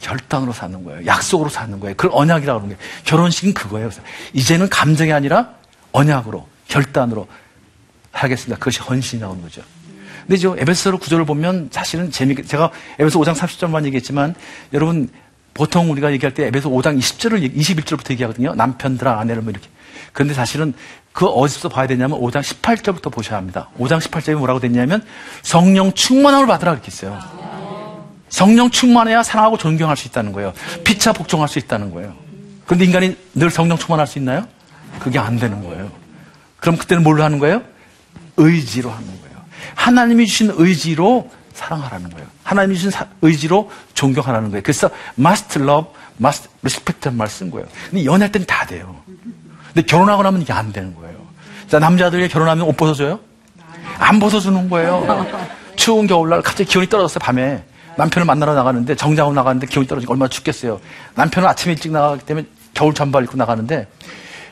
결단으로 0.00 0.52
사는 0.52 0.84
거예요. 0.84 1.06
약속으로 1.06 1.48
사는 1.48 1.78
거예요. 1.80 1.96
그걸 1.96 2.10
언약이라고 2.14 2.60
하는 2.60 2.76
거예요. 2.76 2.90
결혼식은 3.04 3.54
그거예요. 3.54 3.90
이제는 4.32 4.68
감정이 4.68 5.12
아니라 5.12 5.54
언약으로, 5.92 6.46
결단으로 6.68 7.26
하겠습니다. 8.12 8.58
그것이 8.58 8.80
헌신이 8.80 9.22
나오는 9.22 9.42
거죠. 9.42 9.62
근데 10.26 10.36
저 10.36 10.56
에베소서 10.56 10.96
구절을 10.98 11.24
보면 11.24 11.68
사실은 11.70 12.10
재미있게, 12.10 12.44
제가 12.44 12.70
에베소 12.98 13.20
5장 13.20 13.34
30절만 13.34 13.84
얘기했지만 13.86 14.34
여러분 14.72 15.10
보통 15.52 15.90
우리가 15.90 16.12
얘기할 16.12 16.34
때 16.34 16.46
에베소 16.46 16.70
5장 16.70 16.98
20절을, 16.98 17.54
21절부터 17.54 18.10
얘기하거든요. 18.12 18.54
남편들아, 18.54 19.18
아내를 19.20 19.42
뭐 19.42 19.50
이렇게. 19.50 19.68
그런데 20.12 20.34
사실은 20.34 20.74
그 21.14 21.26
어디서 21.26 21.68
봐야 21.68 21.86
되냐면 21.86 22.20
5장 22.20 22.42
18절부터 22.42 23.10
보셔야 23.10 23.38
합니다. 23.38 23.70
5장 23.78 24.00
18절이 24.00 24.34
뭐라고 24.34 24.58
됐냐면 24.58 25.00
성령 25.42 25.92
충만함을 25.92 26.48
받으라 26.48 26.72
이렇게 26.72 26.88
있어요. 26.88 27.20
성령 28.28 28.68
충만해야 28.68 29.22
사랑하고 29.22 29.56
존경할 29.56 29.96
수 29.96 30.08
있다는 30.08 30.32
거예요. 30.32 30.52
피차 30.82 31.12
복종할 31.12 31.48
수 31.48 31.60
있다는 31.60 31.92
거예요. 31.92 32.16
그런데 32.66 32.84
인간이 32.84 33.16
늘 33.32 33.48
성령 33.48 33.78
충만할 33.78 34.08
수 34.08 34.18
있나요? 34.18 34.48
그게 34.98 35.20
안 35.20 35.38
되는 35.38 35.62
거예요. 35.62 35.92
그럼 36.56 36.76
그때는 36.76 37.04
뭘로 37.04 37.22
하는 37.22 37.38
거예요? 37.38 37.62
의지로 38.36 38.90
하는 38.90 39.06
거예요. 39.06 39.36
하나님이 39.76 40.26
주신 40.26 40.52
의지로 40.56 41.30
사랑하라는 41.52 42.10
거예요. 42.10 42.26
하나님이 42.42 42.74
주신 42.74 42.90
사, 42.90 43.06
의지로 43.22 43.70
존경하라는 43.94 44.50
거예요. 44.50 44.62
그래서 44.64 44.90
must 45.16 45.60
love, 45.60 45.92
must 46.20 46.48
respect라는 46.64 47.16
말을 47.16 47.30
쓴 47.30 47.52
거예요. 47.52 47.68
근데 47.90 48.04
연애할 48.04 48.32
때는 48.32 48.48
다 48.48 48.66
돼요. 48.66 48.96
근데 49.74 49.86
결혼하고 49.86 50.22
나면 50.22 50.40
이게 50.40 50.52
안 50.52 50.72
되는 50.72 50.94
거예요. 50.94 51.16
자, 51.68 51.80
남자들이 51.80 52.28
결혼하면 52.28 52.66
옷 52.66 52.76
벗어줘요? 52.76 53.18
안 53.98 54.20
벗어주는 54.20 54.70
거예요. 54.70 55.26
추운 55.74 56.06
겨울날 56.06 56.42
갑자기 56.42 56.70
기온이 56.70 56.88
떨어졌어요, 56.88 57.18
밤에. 57.18 57.64
남편을 57.96 58.24
만나러 58.24 58.54
나가는데 58.54 58.94
정장으로 58.94 59.34
나가는데 59.34 59.66
기온이 59.66 59.86
떨어지고 59.86 60.12
얼마나 60.14 60.28
춥겠어요. 60.28 60.80
남편은 61.16 61.48
아침에 61.48 61.74
일찍 61.74 61.92
나가기 61.92 62.24
때문에 62.24 62.46
겨울 62.72 62.94
잠바 62.94 63.20
입고 63.20 63.36
나가는데 63.36 63.86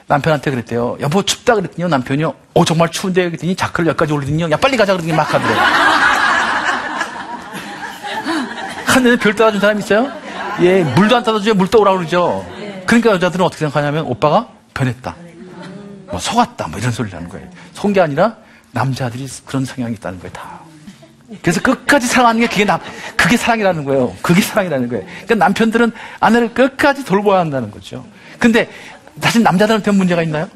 남편한테 0.06 0.50
그랬대요. 0.50 0.96
여보 1.00 1.22
춥다 1.22 1.56
그랬더니 1.56 1.88
남편이요. 1.88 2.34
어 2.54 2.64
정말 2.64 2.90
추운데 2.90 3.24
그랬더니 3.24 3.56
자크를 3.56 3.88
여기까지 3.88 4.12
올리더니요. 4.12 4.50
야 4.50 4.56
빨리 4.56 4.76
가자 4.76 4.92
그러더니 4.92 5.12
막 5.12 5.24
가더래요. 5.28 5.58
하늘에 8.86 9.16
별 9.16 9.34
따라준 9.34 9.60
사람 9.60 9.78
있어요? 9.78 10.12
예, 10.60 10.84
물도 10.84 11.16
안 11.16 11.22
따라줘요. 11.24 11.54
물 11.54 11.68
떠오라 11.68 11.94
그러죠. 11.94 12.46
그러니까 12.86 13.10
여자들은 13.10 13.44
어떻게 13.44 13.60
생각하냐면 13.60 14.04
오빠가 14.04 14.48
변했다. 14.74 15.14
뭐 16.06 16.18
속았다. 16.18 16.68
뭐 16.68 16.78
이런 16.78 16.92
소리를 16.92 17.16
하는 17.16 17.28
거예요. 17.28 17.48
속은 17.72 17.92
게 17.92 18.00
아니라 18.00 18.36
남자들이 18.72 19.26
그런 19.44 19.64
성향이 19.64 19.94
있다는 19.94 20.18
거예요. 20.18 20.32
다. 20.32 20.60
그래서 21.40 21.60
끝까지 21.62 22.06
사랑하는 22.06 22.42
게 22.42 22.46
그게 22.46 22.64
남, 22.64 22.78
그게 23.16 23.36
사랑이라는 23.36 23.84
거예요. 23.84 24.14
그게 24.20 24.42
사랑이라는 24.42 24.88
거예요. 24.88 25.04
그러니까 25.04 25.34
남편들은 25.36 25.92
아내를 26.20 26.52
끝까지 26.52 27.04
돌봐야 27.04 27.40
한다는 27.40 27.70
거죠. 27.70 28.04
근데 28.38 28.68
사실 29.20 29.42
남자들한테 29.42 29.90
문제가 29.92 30.22
있나요? 30.22 30.48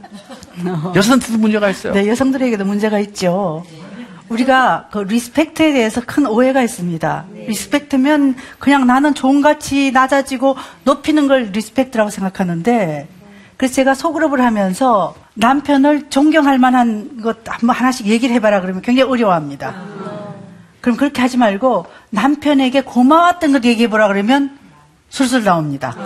여성한테도 0.94 1.38
문제가 1.38 1.70
있어요. 1.70 1.92
네, 1.92 2.06
여성들에게도 2.08 2.64
문제가 2.64 2.98
있죠. 3.00 3.64
우리가 4.28 4.88
그 4.90 4.98
respect에 4.98 5.72
대해서 5.72 6.02
큰 6.04 6.26
오해가 6.26 6.62
있습니다. 6.62 7.26
respect면 7.46 8.36
그냥 8.58 8.86
나는 8.86 9.14
종과 9.14 9.40
같이 9.40 9.92
낮아지고 9.92 10.56
높이는 10.84 11.28
걸 11.28 11.50
respect라고 11.52 12.10
생각하는데 12.10 13.08
그래서 13.56 13.74
제가 13.74 13.94
소그룹을 13.94 14.40
하면서 14.40 15.14
남편을 15.34 16.10
존경할 16.10 16.58
만한 16.58 17.20
것 17.22 17.38
한번 17.46 17.74
하나씩 17.74 18.06
얘기를 18.06 18.34
해봐라 18.36 18.60
그러면 18.60 18.82
굉장히 18.82 19.10
어려워합니다. 19.10 19.74
그럼 20.80 20.96
그렇게 20.96 21.20
하지 21.20 21.36
말고 21.36 21.86
남편에게 22.10 22.82
고마웠던 22.82 23.52
걸 23.52 23.64
얘기해보라 23.64 24.08
그러면 24.08 24.58
술술 25.08 25.44
나옵니다. 25.44 25.96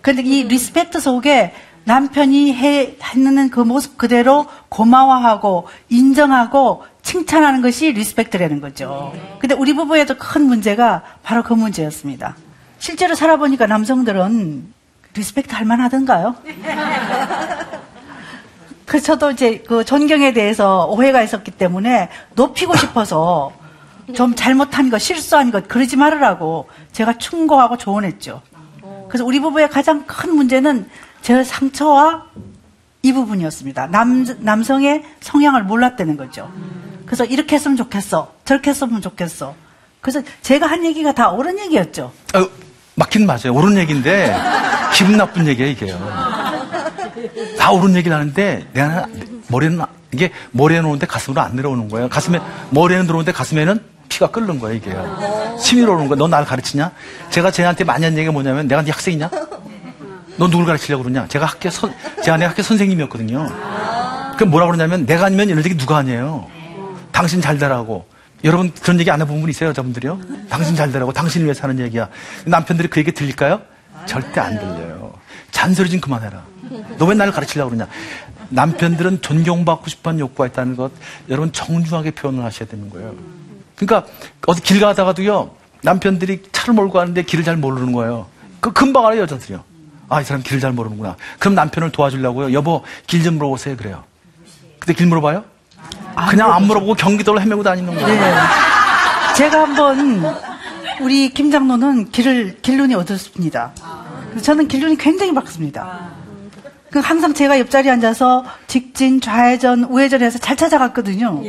근데 0.00 0.22
이 0.22 0.44
respect 0.44 1.00
속에 1.00 1.54
남편이 1.84 2.54
해, 2.54 2.96
했는 3.02 3.50
그 3.50 3.60
모습 3.60 3.96
그대로 3.96 4.46
고마워하고 4.68 5.68
인정하고 5.88 6.84
칭찬하는 7.02 7.62
것이 7.62 7.92
respect라는 7.92 8.60
거죠. 8.60 9.12
근데 9.38 9.54
우리 9.54 9.74
부부에도 9.74 10.16
큰 10.16 10.42
문제가 10.42 11.02
바로 11.22 11.42
그 11.42 11.54
문제였습니다. 11.54 12.36
실제로 12.78 13.14
살아보니까 13.14 13.66
남성들은 13.66 14.72
respect 15.14 15.54
할 15.54 15.64
만하던가요? 15.64 16.36
그래서 18.86 19.06
저도 19.06 19.30
이제 19.30 19.62
그 19.66 19.84
존경에 19.84 20.32
대해서 20.32 20.86
오해가 20.86 21.22
있었기 21.22 21.50
때문에 21.52 22.08
높이고 22.34 22.76
싶어서 22.76 23.52
좀 24.14 24.34
잘못한 24.34 24.90
것, 24.90 24.98
실수한 24.98 25.50
것, 25.50 25.68
그러지 25.68 25.96
말으라고 25.96 26.68
제가 26.92 27.16
충고하고 27.18 27.78
조언했죠. 27.78 28.42
그래서 29.08 29.24
우리 29.24 29.40
부부의 29.40 29.70
가장 29.70 30.04
큰 30.06 30.34
문제는 30.34 30.88
제 31.22 31.42
상처와 31.44 32.24
이 33.02 33.12
부분이었습니다. 33.12 33.88
남, 33.88 34.26
남성의 34.40 35.04
성향을 35.20 35.62
몰랐다는 35.64 36.16
거죠. 36.16 36.50
그래서 37.06 37.24
이렇게 37.24 37.56
했으면 37.56 37.76
좋겠어. 37.76 38.32
저렇게 38.44 38.70
했으면 38.70 39.00
좋겠어. 39.00 39.54
그래서 40.00 40.20
제가 40.42 40.66
한 40.66 40.84
얘기가 40.84 41.12
다 41.12 41.30
옳은 41.30 41.58
얘기였죠. 41.60 42.12
어, 42.34 42.48
맞긴 42.94 43.26
맞아요. 43.26 43.52
옳은 43.54 43.76
얘기인데 43.78 44.36
기분 44.94 45.16
나쁜 45.16 45.46
얘기야 45.46 45.66
이게요. 45.66 45.98
다 47.58 47.70
옳은 47.72 47.94
얘기를 47.96 48.16
하는데 48.16 48.66
내가 48.72 49.06
머리는 49.48 49.80
이게 50.12 50.30
머리에 50.50 50.80
놓는데 50.80 51.06
가슴으로 51.06 51.40
안 51.40 51.56
내려오는 51.56 51.88
거예요. 51.88 52.08
가슴에 52.08 52.40
머리에는 52.70 53.06
들어오는데 53.06 53.32
가슴에는 53.32 53.82
피가 54.08 54.30
끓는 54.30 54.58
거예요 54.58 54.76
이게요. 54.76 55.56
심의로 55.58 55.94
오는 55.94 56.08
거야. 56.08 56.18
너 56.18 56.28
나를 56.28 56.46
가르치냐? 56.46 56.92
제가 57.30 57.50
쟤한테 57.50 57.84
많이 57.84 58.04
한 58.04 58.14
얘기가 58.14 58.32
뭐냐면 58.32 58.68
내가 58.68 58.82
네 58.82 58.90
학생이냐? 58.90 59.30
너 60.36 60.48
누굴 60.48 60.66
가르치려고 60.66 61.02
그러냐? 61.02 61.26
제가 61.28 61.46
학교 61.46 61.70
선, 61.70 61.94
제가 62.22 62.36
내 62.36 62.44
학교 62.44 62.62
선생님이었거든요. 62.62 63.48
그럼 64.36 64.50
뭐라 64.50 64.66
그러냐면 64.66 65.06
내가 65.06 65.26
아니면 65.26 65.48
이런 65.48 65.64
얘기 65.64 65.76
누가 65.76 65.96
하냐요. 65.96 66.46
당신 67.12 67.40
잘 67.40 67.58
되라고. 67.58 68.06
여러분 68.44 68.72
그런 68.82 68.98
얘기 68.98 69.10
안 69.10 69.20
해본 69.20 69.40
분 69.40 69.48
있어요, 69.50 69.68
여자분들이요? 69.70 70.18
당신 70.48 70.74
잘 70.74 70.90
되라고, 70.90 71.12
당신을 71.12 71.44
위해서 71.46 71.62
하는 71.62 71.78
얘기야. 71.78 72.08
남편들이 72.44 72.88
그 72.88 72.98
얘기 72.98 73.12
들릴까요? 73.12 73.60
절대 74.06 74.40
안 74.40 74.58
들려요. 74.58 75.12
잔소리 75.50 75.90
좀 75.90 76.00
그만해라. 76.00 76.42
너 76.98 77.06
왜 77.06 77.14
나를 77.14 77.32
가르치려고 77.32 77.70
그러냐? 77.70 77.88
남편들은 78.48 79.22
존경받고 79.22 79.88
싶어하는 79.88 80.20
욕구가 80.20 80.46
있다는 80.48 80.76
것, 80.76 80.92
여러분 81.28 81.52
정중하게 81.52 82.12
표현을 82.12 82.44
하셔야 82.44 82.68
되는 82.68 82.90
거예요. 82.90 83.14
그러니까 83.76 84.08
어디 84.46 84.60
길 84.62 84.80
가다가도요, 84.80 85.54
남편들이 85.82 86.42
차를 86.52 86.74
몰고 86.74 86.92
가는데 86.92 87.22
길을 87.22 87.44
잘 87.44 87.56
모르는 87.56 87.92
거예요. 87.92 88.26
그 88.60 88.72
금방 88.72 89.06
알아요, 89.06 89.22
여자들이요. 89.22 89.64
아, 90.08 90.20
이 90.20 90.24
사람 90.24 90.42
길을 90.42 90.60
잘 90.60 90.72
모르는구나. 90.72 91.16
그럼 91.38 91.54
남편을 91.54 91.90
도와주려고요. 91.92 92.52
여보, 92.52 92.82
길 93.06 93.22
좀 93.22 93.34
물어보세요. 93.36 93.76
그래요. 93.76 94.04
근데 94.78 94.92
길 94.94 95.06
물어봐요? 95.06 95.44
그냥 96.28 96.52
안 96.52 96.64
물어보고 96.66 96.94
경기도를 96.94 97.40
헤매고 97.40 97.62
다니는 97.62 97.94
거예요. 97.94 98.06
네. 98.06 98.34
제가 99.36 99.62
한번 99.62 100.36
우리 101.00 101.30
김 101.30 101.50
장로는 101.50 102.10
길을 102.10 102.58
길눈이 102.60 102.94
얻었습니다. 102.94 103.72
그래서 104.32 104.44
저는 104.46 104.68
길눈이 104.68 104.96
굉장히 104.96 105.34
밝습니다. 105.34 106.10
그 106.90 106.98
항상 106.98 107.32
제가 107.32 107.58
옆자리에 107.58 107.90
앉아서 107.92 108.44
직진, 108.66 109.20
좌회전, 109.20 109.84
우회전 109.84 110.22
해서 110.22 110.38
잘 110.38 110.56
찾아갔거든요. 110.56 111.42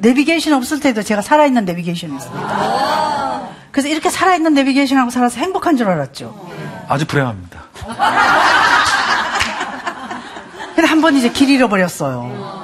내비게이션 0.00 0.52
없을 0.54 0.80
때도 0.80 1.02
제가 1.02 1.22
살아있는 1.22 1.64
내비게이션이 1.64 2.14
있습니다. 2.16 3.48
그래서 3.70 3.88
이렇게 3.88 4.10
살아있는 4.10 4.54
내비게이션하고 4.54 5.10
살아서 5.10 5.38
행복한 5.40 5.76
줄 5.76 5.88
알았죠. 5.88 6.50
아주 6.88 7.06
불행합니다. 7.06 7.60
근데 10.74 10.88
한 10.88 11.00
번 11.00 11.14
이제 11.16 11.30
길 11.30 11.50
잃어버렸어요. 11.50 12.60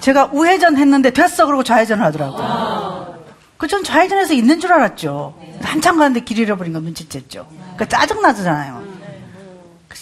제가 0.00 0.30
우회전 0.32 0.76
했는데 0.76 1.10
됐어 1.10 1.46
그러고 1.46 1.62
좌회전을 1.62 2.04
하더라고요. 2.04 3.18
그전 3.56 3.82
좌회전해서 3.82 4.34
있는 4.34 4.60
줄 4.60 4.72
알았죠. 4.72 5.34
한참 5.62 5.98
가는데 5.98 6.20
길 6.20 6.38
잃어버린 6.38 6.72
거 6.72 6.78
눈치챘죠. 6.80 7.46
그러니까 7.74 7.84
짜증나잖아요. 7.86 8.82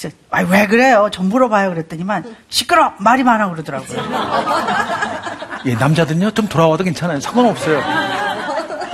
글쎄, 0.06 0.12
아이, 0.30 0.44
왜 0.48 0.66
그래요? 0.66 1.08
좀 1.10 1.28
물어봐요. 1.28 1.70
그랬더니만, 1.70 2.36
시끄러! 2.48 2.92
말이 2.98 3.22
많아 3.22 3.50
그러더라고요. 3.50 3.98
예, 5.66 5.74
남자들은요, 5.74 6.30
좀 6.32 6.46
돌아와도 6.48 6.84
괜찮아요. 6.84 7.20
상관없어요. 7.20 7.82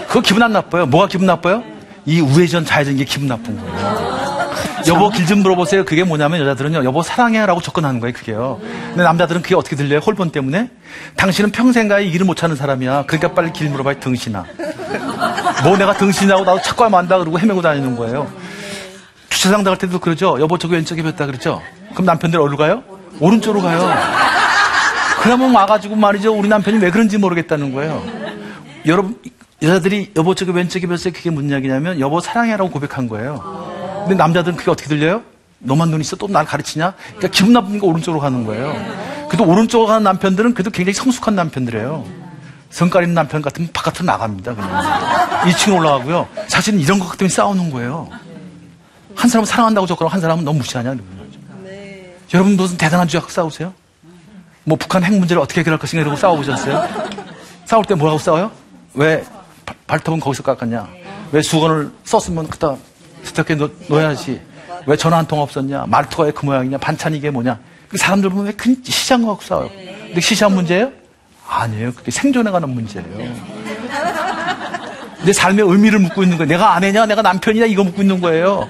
그거 0.09 0.20
기분 0.20 0.42
안 0.42 0.53
나빠요. 0.53 0.87
뭐가 0.87 1.09
기분 1.09 1.27
나빠요? 1.27 1.62
이 2.07 2.20
우회전, 2.20 2.64
좌회전 2.64 2.96
게 2.96 3.05
기분 3.05 3.29
나쁜 3.29 3.59
거예요. 3.59 4.22
여보 4.88 5.11
길 5.11 5.27
좀 5.27 5.40
물어보세요. 5.42 5.85
그게 5.85 6.03
뭐냐면 6.03 6.40
여자들은요, 6.40 6.85
여보 6.85 7.03
사랑해라고 7.03 7.61
접근하는 7.61 8.01
거예요, 8.01 8.12
그게요. 8.14 8.59
근데 8.88 9.05
남자들은 9.05 9.42
그게 9.42 9.55
어떻게 9.55 9.77
들려요? 9.77 10.01
홀본 10.01 10.31
때문에? 10.33 10.70
당신은 11.16 11.53
평생 11.53 11.88
가에 11.88 12.05
일을 12.05 12.27
못 12.27 12.37
찾는 12.37 12.57
사람이야. 12.57 13.05
그러니까 13.07 13.33
빨리 13.33 13.53
길 13.53 13.68
물어봐요, 13.70 14.01
등신아. 14.01 14.44
뭐 15.64 15.77
내가 15.77 15.92
등신이라고 15.94 16.44
나도 16.44 16.61
착과 16.62 16.88
만다 16.88 17.18
그러고 17.18 17.38
헤매고 17.38 17.62
다니는 17.62 17.96
거예요. 17.96 18.29
주차장 19.42 19.64
나갈 19.64 19.76
때도 19.76 19.98
그러죠. 19.98 20.38
여보 20.40 20.57
저기 20.57 20.74
왼쪽에 20.74 21.02
폈다 21.02 21.26
그랬죠. 21.26 21.61
그럼 21.94 22.07
남편들 22.07 22.40
어디로 22.40 22.57
가요? 22.57 22.85
오른쪽으로 23.18 23.61
가요. 23.61 23.92
그러면 25.20 25.52
와가지고 25.52 25.96
말이죠. 25.96 26.33
우리 26.33 26.46
남편이 26.48 26.78
왜 26.78 26.92
그런지 26.92 27.18
모르겠다는 27.18 27.72
거예요. 27.74 28.05
여러분, 28.87 29.18
여자들이 29.61 30.12
여보 30.14 30.37
저기 30.37 30.52
왼쪽에 30.52 30.87
폈어요. 30.87 31.12
그게 31.12 31.31
무슨 31.31 31.50
이야기냐면 31.50 31.98
여보 31.98 32.20
사랑해라고 32.20 32.70
고백한 32.70 33.09
거예요. 33.09 34.05
근데 34.07 34.14
남자들은 34.14 34.57
그게 34.57 34.70
어떻게 34.70 34.88
들려요? 34.88 35.22
너만 35.59 35.90
눈 35.90 36.00
있어? 36.00 36.14
또 36.14 36.28
날 36.28 36.44
가르치냐? 36.44 36.92
그러니까 37.16 37.28
기분 37.28 37.52
나쁘니까 37.52 37.85
오른쪽으로 37.85 38.20
가는 38.20 38.46
거예요. 38.46 38.76
그래도 39.28 39.44
오른쪽으로 39.44 39.88
가는 39.88 40.05
남편들은 40.05 40.55
그래도 40.55 40.70
굉장히 40.70 40.94
성숙한 40.94 41.35
남편들이에요. 41.35 42.05
성깔 42.70 43.02
있는 43.02 43.14
남편 43.14 43.42
같으면 43.42 43.70
바깥으로 43.72 44.05
나갑니다. 44.07 44.55
그냥. 44.55 44.70
2층 45.46 45.76
올라가고요. 45.76 46.28
사실은 46.46 46.78
이런 46.78 47.00
것 47.00 47.18
때문에 47.18 47.28
싸우는 47.28 47.70
거예요. 47.72 48.09
한 49.16 49.29
사람은 49.31 49.46
사랑한다고 49.46 49.87
접근하고 49.87 50.12
한 50.12 50.20
사람은 50.20 50.44
너무 50.44 50.59
무시하냐. 50.59 50.92
이러는 50.92 51.05
거죠. 51.18 51.38
여러분 52.35 52.57
무슨 52.57 52.77
대단한 52.77 53.07
주약 53.09 53.31
싸우세요? 53.31 53.72
뭐 54.64 54.77
북한 54.79 55.03
핵 55.05 55.12
문제를 55.18 55.42
어떻게 55.42 55.61
해결할 55.61 55.79
것인가 55.79 56.03
이러고 56.03 56.16
싸워보셨어요? 56.16 56.88
싸울 57.64 57.85
때 57.85 57.94
뭐라고 57.94 58.18
싸워요? 58.18 58.51
왜 58.94 59.25
발- 59.66 59.77
발톱은 59.87 60.20
거기서 60.20 60.42
깎았냐? 60.42 60.88
왜 61.33 61.42
수건을 61.42 61.90
썼으면 62.05 62.48
그다 62.48 62.77
놓- 63.57 63.72
놓아야지? 63.88 64.40
왜 64.87 64.96
전화 64.96 65.18
한 65.18 65.27
통 65.27 65.40
없었냐? 65.40 65.85
말투가 65.88 66.25
왜 66.25 66.33
그 66.33 66.44
모양이냐? 66.46 66.79
반찬이 66.79 67.18
이게 67.18 67.31
뭐냐? 67.31 67.59
그 67.88 67.96
사람들 67.98 68.31
보면 68.31 68.46
왜 68.46 68.53
그 68.53 68.75
시장 68.85 69.25
갖고 69.27 69.42
싸워요? 69.42 69.68
근데 69.68 70.20
시장 70.20 70.55
문제예요? 70.55 70.90
아니에요. 71.48 71.92
그게 71.92 72.11
생존에 72.11 72.51
관한 72.51 72.70
문제예요. 72.70 73.53
내 75.25 75.33
삶의 75.33 75.64
의미를 75.66 75.98
묻고 76.01 76.22
있는 76.22 76.37
거예요. 76.38 76.48
내가 76.48 76.75
아내냐, 76.75 77.07
내가 77.07 77.22
남편이냐, 77.22 77.66
이거 77.66 77.85
묻고 77.85 78.03
있는 78.03 78.20
거예요. 78.20 78.68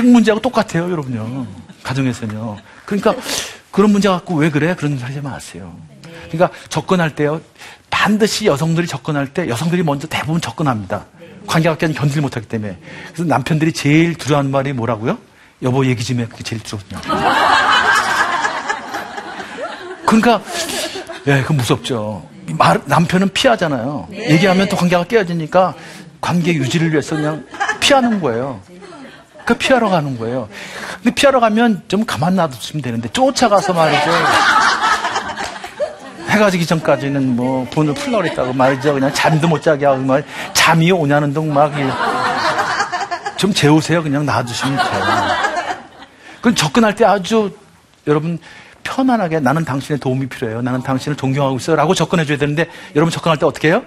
핵 0.00 0.06
문제하고 0.06 0.40
똑같아요, 0.40 0.90
여러분요. 0.90 1.46
가정에서는요. 1.82 2.56
그러니까 2.86 3.14
그런 3.70 3.92
문제 3.92 4.08
갖고 4.08 4.34
왜 4.34 4.50
그래? 4.50 4.74
그런 4.74 4.98
소리 4.98 5.06
하지 5.06 5.20
마세요. 5.20 5.74
그러니까 6.30 6.50
접근할 6.68 7.14
때요. 7.14 7.40
반드시 7.90 8.46
여성들이 8.46 8.86
접근할 8.86 9.28
때 9.28 9.48
여성들이 9.48 9.82
먼저 9.82 10.06
대부분 10.08 10.40
접근합니다. 10.40 11.04
관계관계는 11.46 11.94
견디지 11.94 12.20
못하기 12.20 12.46
때문에. 12.48 12.78
그래서 13.12 13.24
남편들이 13.24 13.72
제일 13.72 14.14
두려워하는 14.14 14.50
말이 14.50 14.72
뭐라고요? 14.72 15.18
여보 15.62 15.84
얘기 15.84 16.02
좀 16.04 16.20
해. 16.20 16.26
그게 16.26 16.42
제일 16.42 16.62
두렵냐. 16.62 17.00
그러니까 20.06 20.42
예, 21.26 21.42
그 21.46 21.52
무섭죠. 21.52 22.26
말, 22.52 22.80
남편은 22.86 23.28
피하잖아요. 23.32 24.08
얘기하면 24.12 24.68
또 24.68 24.76
관계가 24.76 25.04
깨어지니까 25.04 25.74
관계 26.20 26.54
유지를 26.54 26.90
위해서 26.90 27.16
그냥 27.16 27.44
피하는 27.80 28.20
거예요. 28.20 28.60
그 29.50 29.54
피하러 29.58 29.88
가는 29.88 30.16
거예요. 30.16 30.48
근데 31.02 31.12
피하러 31.12 31.40
가면 31.40 31.82
좀 31.88 32.06
가만 32.06 32.36
놔두시면 32.36 32.82
되는데 32.82 33.08
쫓아가서 33.08 33.72
말이죠. 33.72 34.10
해가 36.30 36.52
지기 36.52 36.64
전까지는 36.64 37.34
뭐 37.34 37.66
돈을 37.72 37.94
풀려고 37.94 38.22
그랬다고 38.22 38.52
말이죠. 38.52 38.94
그냥 38.94 39.12
잠도 39.12 39.48
못 39.48 39.60
자게 39.60 39.86
하고 39.86 40.02
막 40.02 40.22
잠이 40.52 40.92
오냐는 40.92 41.34
둥막좀 41.34 41.90
재우세요. 43.52 44.04
그냥 44.04 44.24
놔두시면 44.24 44.76
돼요. 44.76 45.02
그건 46.36 46.54
접근할 46.54 46.94
때 46.94 47.04
아주 47.04 47.50
여러분 48.06 48.38
편안하게 48.84 49.40
나는 49.40 49.64
당신의 49.64 49.98
도움이 49.98 50.28
필요해요. 50.28 50.62
나는 50.62 50.80
당신을 50.84 51.16
존경하고 51.16 51.56
있어요. 51.56 51.74
라고 51.74 51.92
접근해줘야 51.92 52.38
되는데 52.38 52.68
여러분 52.94 53.10
접근할 53.10 53.36
때 53.36 53.46
어떻게 53.46 53.66
해요? 53.66 53.82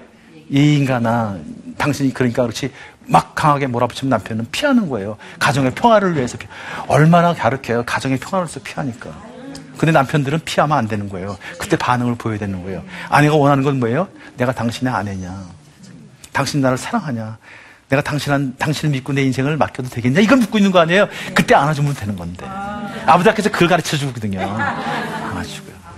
이 0.49 0.75
인간아, 0.75 1.37
당신이 1.77 2.13
그러니까 2.13 2.43
그렇지 2.43 2.71
막 3.05 3.35
강하게 3.35 3.67
몰아붙이면 3.67 4.09
남편은 4.09 4.47
피하는 4.51 4.89
거예요. 4.89 5.17
가정의 5.39 5.71
평화를 5.71 6.15
위해서 6.15 6.37
피- 6.37 6.47
얼마나 6.87 7.33
가르쳐요. 7.33 7.83
가정의 7.85 8.17
평화를 8.19 8.47
위해서 8.47 8.59
피하니까. 8.63 9.09
근데 9.77 9.91
남편들은 9.91 10.39
피하면 10.45 10.77
안 10.77 10.87
되는 10.87 11.09
거예요. 11.09 11.37
그때 11.59 11.75
반응을 11.75 12.15
보여야 12.15 12.37
되는 12.37 12.63
거예요. 12.63 12.83
아내가 13.09 13.35
원하는 13.35 13.63
건 13.63 13.79
뭐예요? 13.79 14.07
내가 14.37 14.51
당신의 14.53 14.93
아내냐? 14.93 15.45
당신 16.31 16.61
나를 16.61 16.77
사랑하냐? 16.77 17.37
내가 17.89 18.01
당신, 18.01 18.55
당신을 18.57 18.91
믿고 18.93 19.13
내 19.13 19.23
인생을 19.23 19.57
맡겨도 19.57 19.89
되겠냐? 19.89 20.19
이걸 20.21 20.37
묻고 20.37 20.57
있는 20.57 20.71
거 20.71 20.79
아니에요? 20.79 21.07
그때 21.35 21.53
안아주면 21.55 21.93
되는 21.95 22.15
건데. 22.15 22.45
아버지께서 23.05 23.51
그걸 23.51 23.67
가르쳐 23.67 23.97
주거든요. 23.97 24.39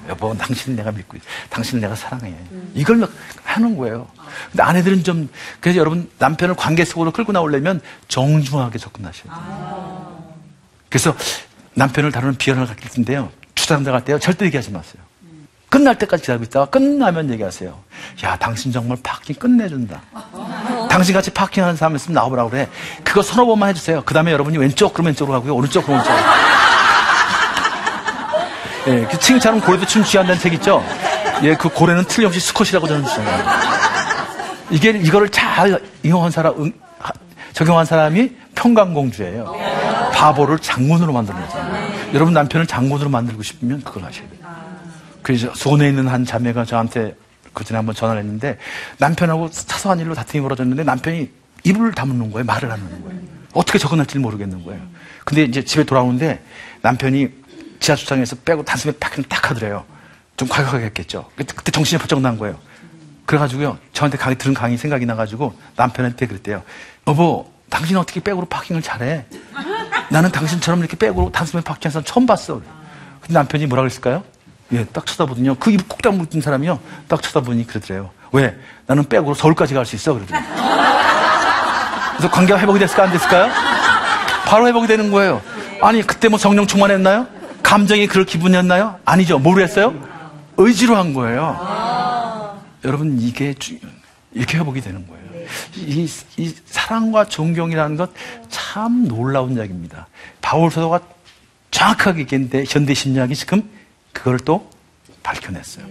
여보, 0.09 0.35
당신을 0.37 0.75
내가 0.77 0.91
믿고, 0.91 1.17
있- 1.17 1.23
당신을 1.49 1.81
내가 1.81 1.95
사랑해. 1.95 2.33
이걸 2.73 3.07
하는 3.43 3.77
거예요. 3.77 4.07
근데 4.51 4.63
아내들은 4.63 5.03
좀, 5.03 5.29
그래서 5.59 5.79
여러분, 5.79 6.09
남편을 6.19 6.55
관계 6.55 6.85
속으로 6.85 7.11
끌고 7.11 7.31
나오려면 7.31 7.81
정중하게 8.07 8.77
접근하셔야 8.77 9.33
돼요. 9.33 10.25
그래서 10.89 11.15
남편을 11.73 12.11
다루는 12.11 12.35
비열을 12.37 12.67
갖길 12.67 12.89
텐데요. 12.89 13.29
주차장 13.55 13.83
들어갈 13.83 14.03
때요. 14.05 14.19
절대 14.19 14.45
얘기하지 14.45 14.71
마세요. 14.71 15.01
끝날 15.69 15.97
때까지 15.97 16.21
기다리고 16.21 16.45
있다가 16.45 16.65
끝나면 16.67 17.29
얘기하세요. 17.31 17.77
야, 18.23 18.37
당신 18.37 18.71
정말 18.71 18.97
파킹 19.03 19.35
끝내준다. 19.35 20.01
당신같이 20.89 21.31
파킹하는 21.31 21.75
사람 21.75 21.95
있으면 21.97 22.13
나와보라고 22.13 22.49
그래. 22.51 22.69
그거 23.03 23.21
서너 23.21 23.45
번만 23.45 23.69
해주세요. 23.69 24.03
그 24.05 24.13
다음에 24.13 24.31
여러분이 24.31 24.57
왼쪽 24.57 24.93
그러면 24.93 25.09
왼쪽으로 25.09 25.37
가고요. 25.39 25.53
오른쪽 25.55 25.83
그러면 25.85 26.05
오른쪽. 26.05 26.23
예, 28.87 29.07
그 29.09 29.17
칭찬은 29.19 29.61
고래도 29.61 29.85
춤 29.85 30.03
취한다는 30.03 30.39
책 30.39 30.53
있죠? 30.53 30.83
예, 31.43 31.55
그 31.55 31.69
고래는 31.69 32.03
틀림없이 32.05 32.39
스컷이라고 32.39 32.87
저는 32.87 33.03
주잖아요. 33.05 33.45
이게, 34.69 34.89
이거를 34.91 35.29
잘 35.29 35.79
이용한 36.03 36.31
사람, 36.31 36.53
응, 36.59 36.71
하- 36.99 37.11
적용한 37.53 37.85
사람이 37.85 38.31
평강공주예요. 38.55 39.55
바보를 40.13 40.59
장군으로 40.59 41.13
만들어내잖아요. 41.13 42.13
여러분 42.13 42.33
남편을 42.33 42.67
장군으로 42.67 43.09
만들고 43.09 43.43
싶으면 43.43 43.81
그걸 43.83 44.03
하셔야 44.03 44.27
돼요. 44.29 44.39
그래서 45.21 45.51
손에 45.55 45.89
있는 45.89 46.07
한 46.07 46.23
자매가 46.23 46.65
저한테 46.65 47.15
그 47.53 47.63
전에 47.63 47.77
한번 47.77 47.95
전화를 47.95 48.21
했는데 48.21 48.57
남편하고 48.99 49.49
사소한 49.51 49.99
일로 49.99 50.13
다툼이 50.13 50.41
벌어졌는데 50.43 50.83
남편이 50.83 51.29
입을 51.63 51.93
다무는 51.93 52.31
거예요. 52.31 52.45
말을 52.45 52.71
안 52.71 52.79
하는 52.79 53.03
거예요. 53.03 53.19
어떻게 53.53 53.79
접근할지 53.79 54.19
모르겠는 54.19 54.63
거예요. 54.63 54.81
근데 55.25 55.43
이제 55.43 55.63
집에 55.63 55.83
돌아오는데 55.83 56.41
남편이 56.81 57.27
지하주차장에서 57.85 58.37
빼고 58.37 58.63
단숨에 58.65 58.93
팍딱 58.99 59.51
하더래요. 59.51 59.85
좀 60.37 60.47
과격하게 60.47 60.85
했겠죠. 60.85 61.29
그때, 61.35 61.71
정신이 61.71 61.99
번쩍 61.99 62.19
난 62.21 62.37
거예요. 62.37 62.57
그래가지고요. 63.25 63.77
저한테 63.93 64.17
강의, 64.17 64.37
들은 64.37 64.53
강의 64.53 64.77
생각이 64.77 65.05
나가지고 65.05 65.53
남편한테 65.75 66.25
그랬대요. 66.27 66.63
여보, 67.07 67.49
당신 67.69 67.95
어떻게 67.97 68.19
백으로 68.19 68.45
파킹을 68.45 68.81
잘해? 68.81 69.25
나는 70.09 70.31
당신처럼 70.31 70.79
이렇게 70.79 70.97
백으로 70.97 71.31
단숨에 71.31 71.61
파킹한 71.63 71.91
사람 71.91 72.03
처음 72.03 72.25
봤어. 72.25 72.61
근데 73.21 73.33
남편이 73.33 73.67
뭐라 73.67 73.83
그랬을까요? 73.83 74.23
예, 74.73 74.83
딱 74.85 75.05
쳐다보더니요. 75.05 75.55
그입꼭 75.55 76.01
다물던 76.01 76.41
사람이요. 76.41 76.79
딱 77.07 77.21
쳐다보니 77.21 77.67
그러더래요. 77.67 78.09
왜? 78.31 78.55
나는 78.87 79.03
백으로 79.05 79.33
서울까지 79.35 79.73
갈 79.73 79.85
수 79.85 79.95
있어. 79.95 80.13
그러더래요. 80.13 80.43
그래서 82.17 82.31
관계가 82.31 82.59
회복이 82.59 82.79
됐을까, 82.79 83.03
안 83.03 83.11
됐을까요? 83.11 83.51
바로 84.45 84.67
회복이 84.67 84.87
되는 84.87 85.11
거예요. 85.11 85.41
아니, 85.81 86.01
그때 86.01 86.27
뭐 86.29 86.37
성령 86.39 86.65
충만했나요? 86.65 87.27
감정이 87.69 88.05
그럴 88.07 88.25
기분이었나요? 88.25 88.99
아니죠. 89.05 89.39
했어요? 89.63 89.93
의지로 90.57 90.95
한 90.95 91.13
거예요. 91.15 92.59
여러분, 92.85 93.19
이게 93.19 93.55
주- 93.55 93.79
이렇게 94.33 94.59
회복이 94.59 94.81
되는 94.81 95.05
거예요. 95.07 95.25
이, 95.75 96.07
이 96.37 96.55
사랑과 96.65 97.25
존경이라는 97.25 97.97
것 97.97 98.11
참 98.49 99.07
놀라운 99.07 99.55
이야기입니다. 99.55 100.07
바울 100.41 100.69
사도가 100.71 100.99
정확하게 101.71 102.21
얘기했는데 102.21 102.63
현대 102.67 102.93
심리학이 102.93 103.35
지금 103.35 103.67
그걸 104.13 104.37
또 104.39 104.69
밝혀냈어요. 105.23 105.85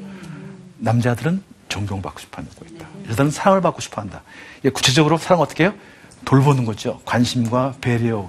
남자들은 0.79 1.43
존경받고 1.69 2.21
싶어 2.21 2.39
하는 2.39 2.51
거 2.59 2.65
있다. 2.67 2.87
여자들은 3.07 3.31
사랑을 3.33 3.61
받고 3.61 3.81
싶어 3.81 4.01
한다. 4.01 4.23
예, 4.65 4.71
구체적으로 4.71 5.19
사랑 5.19 5.41
어떻게 5.41 5.65
해요? 5.65 5.75
돌보는 6.25 6.65
거죠. 6.65 7.01
관심과 7.05 7.75
배려. 7.81 8.29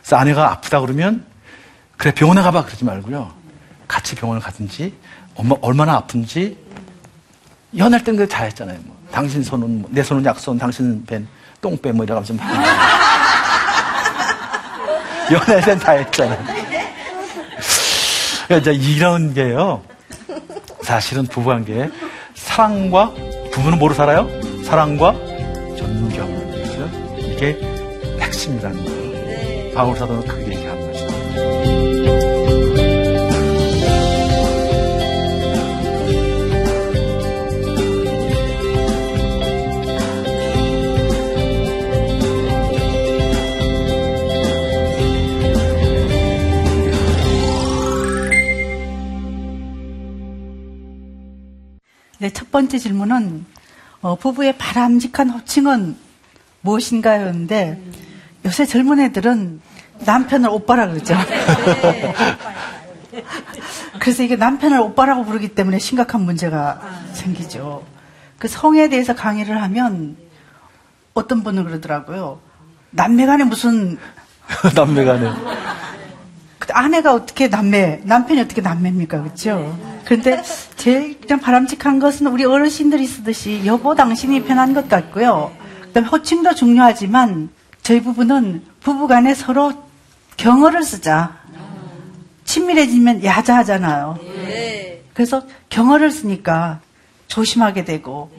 그래서 0.00 0.16
아내가 0.16 0.50
아프다 0.52 0.80
그러면 0.80 1.24
그래 1.96 2.12
병원에 2.12 2.42
가봐 2.42 2.64
그러지 2.64 2.84
말고요. 2.84 3.32
같이 3.88 4.14
병원을 4.14 4.42
가든지 4.42 4.94
엄마 5.34 5.56
얼마나 5.60 5.94
아픈지 5.94 6.58
연애할 7.76 8.04
때는 8.04 8.18
그다 8.18 8.44
했잖아요. 8.44 8.78
뭐. 8.84 8.96
당신 9.12 9.42
손은 9.42 9.82
뭐, 9.82 9.90
내 9.92 10.02
손은 10.02 10.24
약손, 10.24 10.58
당신 10.58 11.04
벤 11.06 11.26
똥배 11.60 11.92
뭐 11.92 12.04
이러면서 12.04 12.34
막. 12.34 12.46
연애할 15.32 15.62
때는 15.64 15.78
다 15.78 15.92
했잖아요. 15.92 16.44
그러니까 18.46 18.70
이제 18.70 18.72
이런 18.72 19.34
게요. 19.34 19.82
사실은 20.82 21.26
부부관계에 21.26 21.90
사랑과 22.34 23.12
부부는 23.52 23.78
뭐로 23.78 23.94
살아요? 23.94 24.28
사랑과 24.64 25.12
존경. 25.76 26.46
이게 27.18 27.58
핵심이라는 28.20 28.84
거예요. 28.84 29.74
바울 29.74 29.96
사도는 29.96 30.26
그게 30.26 30.54
얘기하는 30.54 30.92
거죠. 30.92 31.65
네, 52.26 52.32
첫 52.32 52.50
번째 52.50 52.76
질문은 52.76 53.46
어, 54.00 54.16
부부의 54.16 54.58
바람직한 54.58 55.30
호칭은 55.30 55.96
무엇인가요였는데 56.62 57.80
요새 58.44 58.66
젊은 58.66 58.98
애들은 58.98 59.60
남편을 60.00 60.50
오빠라 60.50 60.88
그러죠. 60.88 61.14
그래서 64.00 64.24
이게 64.24 64.34
남편을 64.34 64.80
오빠라고 64.80 65.24
부르기 65.24 65.54
때문에 65.54 65.78
심각한 65.78 66.22
문제가 66.22 66.80
생기죠. 67.12 67.84
그 68.40 68.48
성에 68.48 68.88
대해서 68.88 69.14
강의를 69.14 69.62
하면 69.62 70.16
어떤 71.14 71.44
분은 71.44 71.62
그러더라고요. 71.62 72.40
남매 72.90 73.26
간에 73.26 73.44
무슨 73.44 73.98
남매 74.74 75.04
간에. 75.04 75.30
그 76.66 76.72
아내가 76.72 77.14
어떻게 77.14 77.48
남매, 77.48 78.00
남편이 78.04 78.40
어떻게 78.40 78.60
남매입니까? 78.60 79.22
그렇죠? 79.22 79.78
그런데 80.04 80.42
제일 80.76 81.20
그냥 81.20 81.40
바람직한 81.40 81.98
것은 81.98 82.26
우리 82.26 82.44
어르신들이 82.44 83.06
쓰듯이 83.06 83.62
여보 83.66 83.94
당신이 83.94 84.44
편한 84.44 84.74
것 84.74 84.88
같고요. 84.88 85.52
그다음에 85.86 86.08
호칭도 86.08 86.54
중요하지만 86.54 87.50
저희 87.82 88.02
부부는 88.02 88.62
부부간에 88.80 89.34
서로 89.34 89.72
경어를 90.36 90.82
쓰자. 90.82 91.36
친밀해지면 92.44 93.24
야자하잖아요. 93.24 94.18
그래서 95.14 95.42
경어를 95.68 96.10
쓰니까 96.10 96.80
조심하게 97.28 97.84
되고 97.84 98.30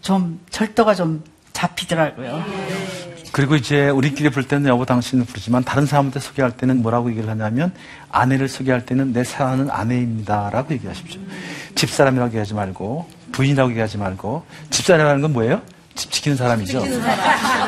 좀 0.00 0.40
절도가 0.50 0.94
좀 0.94 1.24
잡히더라고요. 1.52 2.44
그리고 3.36 3.54
이제 3.54 3.90
우리끼리 3.90 4.30
부를 4.30 4.48
때는 4.48 4.70
여보 4.70 4.86
당신을 4.86 5.26
부르지만 5.26 5.62
다른 5.62 5.84
사람한테 5.84 6.20
소개할 6.20 6.52
때는 6.52 6.80
뭐라고 6.80 7.10
얘기를 7.10 7.28
하냐면 7.28 7.70
아내를 8.10 8.48
소개할 8.48 8.86
때는 8.86 9.12
내 9.12 9.24
사랑하는 9.24 9.70
아내입니다라고 9.70 10.72
얘기하십시오. 10.72 11.20
집사람이라고 11.74 12.28
얘기하지 12.28 12.54
말고 12.54 13.06
부인이라고 13.32 13.72
얘기하지 13.72 13.98
말고 13.98 14.46
집사람이라는 14.70 15.20
건 15.20 15.34
뭐예요? 15.34 15.60
집 15.94 16.10
지키는 16.12 16.38
사람이죠. 16.38 16.80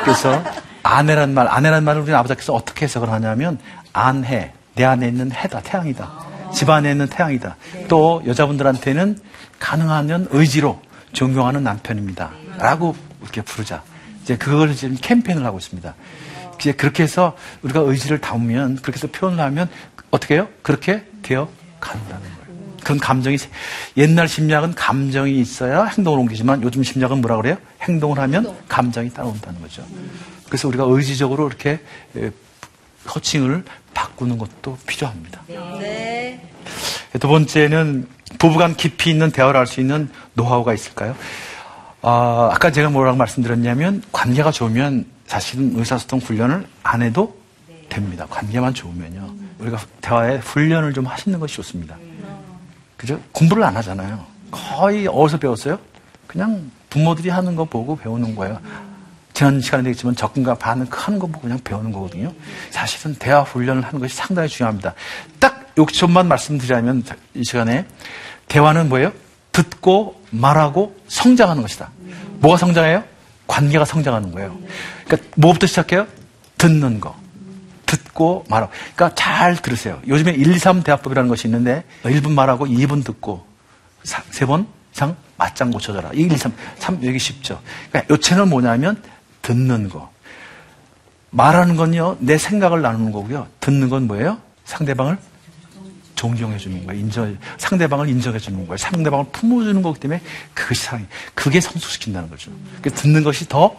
그래서 0.01 0.43
아내란 0.81 1.35
말, 1.35 1.47
아내란 1.47 1.83
말을 1.83 2.01
우리 2.01 2.15
아버지께서 2.15 2.55
어떻게 2.55 2.85
해석을 2.85 3.07
하냐면 3.11 3.59
안해, 3.93 4.53
내 4.73 4.85
안에 4.85 5.07
있는 5.07 5.31
해다, 5.31 5.61
태양이다. 5.61 6.11
집 6.51 6.67
안에 6.67 6.89
있는 6.89 7.05
태양이다. 7.05 7.57
또 7.87 8.23
여자분들한테는 8.25 9.19
가능하면 9.59 10.29
의지로 10.31 10.81
존경하는 11.13 11.63
남편입니다. 11.63 12.31
라고 12.57 12.95
이렇게 13.21 13.43
부르자. 13.43 13.83
이제 14.29 14.37
그걸 14.37 14.75
지금 14.75 14.95
캠페인을 15.01 15.43
하고 15.43 15.57
있습니다. 15.57 15.95
이제 16.59 16.71
그렇게 16.71 17.01
해서 17.01 17.35
우리가 17.63 17.79
의지를 17.79 18.21
담으면 18.21 18.75
그렇게 18.75 18.97
해서 18.97 19.07
표현을 19.07 19.43
하면 19.43 19.67
어떻게 20.11 20.35
해요? 20.35 20.47
그렇게 20.61 21.03
되어 21.23 21.49
간다는 21.79 22.21
거예요. 22.21 22.39
그런 22.83 22.99
감정이 22.99 23.37
옛날 23.97 24.27
심리학은 24.27 24.75
감정이 24.75 25.39
있어야 25.39 25.85
행동을 25.85 26.19
옮기지만 26.19 26.61
요즘 26.61 26.83
심리학은 26.83 27.21
뭐라 27.21 27.37
그래요? 27.37 27.57
행동을 27.81 28.19
하면 28.19 28.55
감정이 28.67 29.09
따라온다는 29.09 29.61
거죠. 29.61 29.83
그래서 30.45 30.67
우리가 30.67 30.83
의지적으로 30.87 31.47
이렇게 31.47 31.79
호칭을 33.13 33.63
바꾸는 33.95 34.37
것도 34.37 34.77
필요합니다. 34.85 35.41
두 37.19 37.27
번째는 37.27 38.07
부부간 38.37 38.75
깊이 38.75 39.09
있는 39.09 39.31
대화를 39.31 39.59
할 39.59 39.65
수 39.65 39.79
있는 39.81 40.07
노하우가 40.35 40.75
있을까요? 40.75 41.15
아, 42.01 42.49
아까 42.53 42.71
제가 42.71 42.89
뭐라고 42.89 43.17
말씀드렸냐면 43.17 44.01
관계가 44.11 44.51
좋으면 44.51 45.05
사실은 45.27 45.73
의사소통 45.75 46.19
훈련을 46.19 46.65
안 46.83 47.01
해도 47.01 47.37
됩니다. 47.89 48.25
관계만 48.29 48.73
좋으면요. 48.73 49.33
우리가 49.59 49.79
대화에 50.01 50.37
훈련을 50.37 50.93
좀 50.93 51.05
하시는 51.05 51.39
것이 51.39 51.55
좋습니다. 51.55 51.97
그죠? 52.95 53.19
공부를 53.31 53.63
안 53.63 53.75
하잖아요. 53.77 54.25
거의 54.51 55.07
어디서 55.07 55.37
배웠어요? 55.37 55.79
그냥 56.27 56.71
부모들이 56.89 57.29
하는 57.29 57.55
거 57.55 57.65
보고 57.65 57.95
배우는 57.95 58.35
거예요. 58.35 58.59
지난 59.33 59.61
시간에 59.61 59.83
되겠지만 59.83 60.15
접근과 60.15 60.55
반응 60.55 60.85
하는 60.89 61.19
거 61.19 61.27
보고 61.27 61.41
그냥 61.41 61.59
배우는 61.63 61.91
거거든요. 61.91 62.33
사실은 62.71 63.15
대화 63.15 63.41
훈련을 63.41 63.83
하는 63.83 63.99
것이 63.99 64.15
상당히 64.15 64.49
중요합니다. 64.49 64.93
딱 65.39 65.71
욕점만 65.77 66.27
말씀드리자면 66.27 67.03
이 67.35 67.43
시간에 67.43 67.85
대화는 68.47 68.89
뭐예요? 68.89 69.13
듣고 69.51 70.18
말하고 70.31 70.95
성장하는 71.07 71.61
것이다. 71.61 71.91
뭐가 72.39 72.57
성장해요? 72.57 73.03
관계가 73.47 73.85
성장하는 73.85 74.31
거예요. 74.31 74.57
그러니까 75.05 75.29
뭐부터 75.35 75.67
시작해요? 75.67 76.07
듣는 76.57 76.99
거. 76.99 77.15
듣고 77.85 78.45
말하고. 78.49 78.71
그러니까 78.95 79.15
잘 79.15 79.55
들으세요. 79.55 79.99
요즘에 80.07 80.31
1, 80.31 80.55
2, 80.55 80.59
3 80.59 80.83
대화법이라는 80.83 81.27
것이 81.27 81.47
있는데 81.47 81.83
1분 82.03 82.31
말하고 82.31 82.67
2분 82.67 83.03
듣고 83.03 83.45
3번 84.03 84.67
이상 84.93 85.15
맞장구 85.37 85.79
쳐줘라. 85.79 86.11
1, 86.13 86.31
2, 86.31 86.37
3. 86.37 86.53
참 86.77 86.99
여기 87.03 87.17
쉽죠. 87.17 87.59
그러니까 87.89 88.13
요 88.13 88.17
채널 88.19 88.45
뭐냐면 88.45 89.01
듣는 89.41 89.89
거. 89.89 90.11
말하는 91.31 91.75
건요, 91.75 92.17
내 92.19 92.37
생각을 92.37 92.81
나누는 92.81 93.11
거고요. 93.11 93.47
듣는 93.59 93.89
건 93.89 94.07
뭐예요? 94.07 94.39
상대방을 94.65 95.17
존경해 96.19 96.57
주는 96.57 96.85
거예요. 96.85 96.99
인정, 96.99 97.37
상대방을 97.57 98.09
인정해 98.09 98.39
주는 98.39 98.59
거예요. 98.67 98.75
상대방을 98.75 99.27
품어주는 99.31 99.81
거기 99.81 100.01
때문에 100.01 100.21
그것이 100.53 100.83
사랑이, 100.83 101.05
그게 101.33 101.61
성숙시킨다는 101.61 102.29
거죠. 102.29 102.51
그래서 102.81 103.03
듣는 103.03 103.23
것이 103.23 103.47
더 103.47 103.73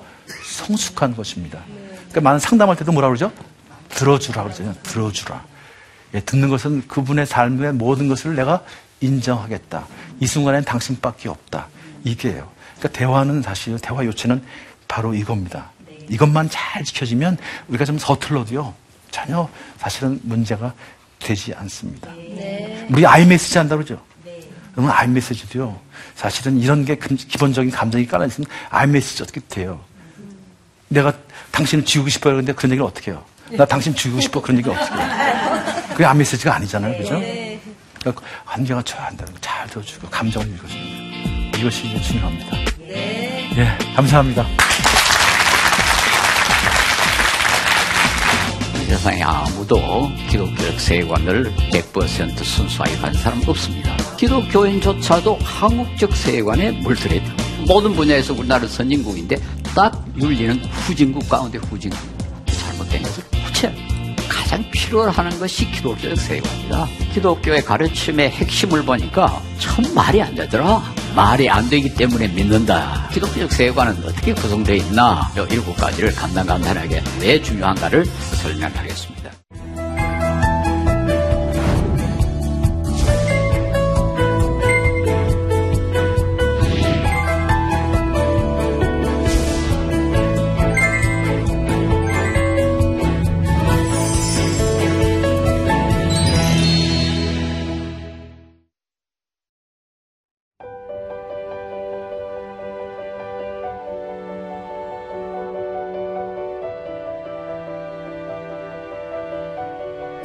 성숙한 0.47 1.15
것입니다. 1.15 1.61
그러니까 2.09 2.21
많은 2.23 2.39
상담할 2.39 2.77
때도 2.77 2.93
뭐라 2.93 3.09
그러죠? 3.09 3.31
들어주라 3.91 4.45
그러잖아요. 4.45 4.75
들어주라. 4.83 5.45
예, 6.15 6.21
듣는 6.21 6.49
것은 6.49 6.89
그분의 6.89 7.27
삶의 7.27 7.75
모든 7.75 8.09
것을 8.09 8.35
내가 8.35 8.65
인정하겠다. 9.03 9.87
이 10.21 10.27
순간엔 10.27 10.65
당신밖에 10.65 11.29
없다. 11.29 11.69
이게요. 12.05 12.51
그러니까 12.79 12.99
대화는 12.99 13.43
사실, 13.43 13.79
대화 13.79 14.03
요체는 14.07 14.43
바로 14.89 15.13
이겁니다. 15.13 15.73
이것만 16.09 16.49
잘 16.51 16.85
지켜지면 16.85 17.37
우리가 17.69 17.85
좀 17.85 17.99
서툴러도요. 17.99 18.73
전혀 19.11 19.47
사실은 19.77 20.21
문제가 20.23 20.73
되지 21.21 21.55
않습니다. 21.55 22.11
네. 22.15 22.87
우리 22.91 23.07
아이메시지 23.07 23.59
한다고 23.59 23.85
그러죠? 23.85 24.03
네. 24.25 24.41
그러면 24.73 24.93
아이메시지도요. 24.93 25.79
사실은 26.17 26.59
이런 26.59 26.85
게 26.85 26.97
기본적인 26.97 27.71
감정이 27.71 28.07
깔아있으면 28.07 28.49
아이메시지 28.71 29.23
어떻게 29.23 29.41
돼요? 29.49 29.81
내가 30.89 31.13
당신을 31.53 31.85
지우고 31.85 32.09
싶어요. 32.09 32.35
그런데 32.35 32.53
그런 32.53 32.73
얘기를 32.73 32.85
어떻게 32.87 33.11
해요? 33.13 33.25
나 33.53 33.65
당신 33.65 33.95
죽이고 33.95 34.21
싶어. 34.21 34.41
그런 34.41 34.59
얘기 34.59 34.69
어떻게 34.69 34.95
해요? 34.95 35.09
그게 35.93 36.05
아메시지가 36.05 36.55
아니잖아요. 36.55 36.97
그죠? 36.99 37.21
그러니까 38.01 38.23
관계가 38.47 38.83
좋아야 38.83 39.07
한다는 39.07 39.33
거 39.35 39.41
잘 39.41 39.69
들어주고 39.69 40.09
감정을 40.09 40.49
읽어주는 40.55 41.53
거. 41.53 41.59
이것이 41.59 42.01
중요합니다. 42.03 42.57
네. 42.79 43.51
예, 43.57 43.95
감사합니다. 43.95 44.47
세상에 48.91 49.23
아무도 49.23 50.11
기독교적 50.29 50.81
세관을 50.81 51.55
100% 51.71 52.43
순수하게 52.43 52.97
간 52.97 53.15
사람 53.15 53.41
없습니다. 53.47 53.97
기독교인조차도 54.17 55.39
한국적 55.45 56.17
세관에 56.17 56.73
물들어 56.73 57.15
있다. 57.15 57.33
모든 57.69 57.95
분야에서 57.95 58.35
우리나라 58.35 58.67
선진국인데 58.67 59.37
딱 59.77 60.05
윤리는 60.19 60.65
후진국 60.65 61.29
가운데 61.29 61.59
후진국. 61.59 62.01
잘못된 62.47 63.05
것을 63.05 63.23
구체 63.45 63.73
가장 64.29 64.69
필요로 64.73 65.13
하는 65.13 65.39
것이 65.39 65.71
기독교적 65.71 66.19
세관이다. 66.19 66.89
기독교의 67.15 67.63
가르침의 67.63 68.31
핵심을 68.31 68.85
보니까 68.85 69.41
참 69.61 69.85
말이 69.95 70.21
안 70.21 70.35
되더라. 70.35 70.83
말이 71.15 71.49
안 71.49 71.69
되기 71.69 71.93
때문에 71.95 72.29
믿는다. 72.29 73.09
기독교적 73.13 73.53
세관은 73.53 73.93
어떻게 74.05 74.33
구성되어 74.33 74.77
있나? 74.77 75.31
이 75.37 75.53
일곱 75.53 75.77
가지를 75.77 76.15
간단간단하게 76.15 77.03
왜 77.21 77.43
중요한가를 77.43 78.05
설명하겠습니다. 78.05 79.20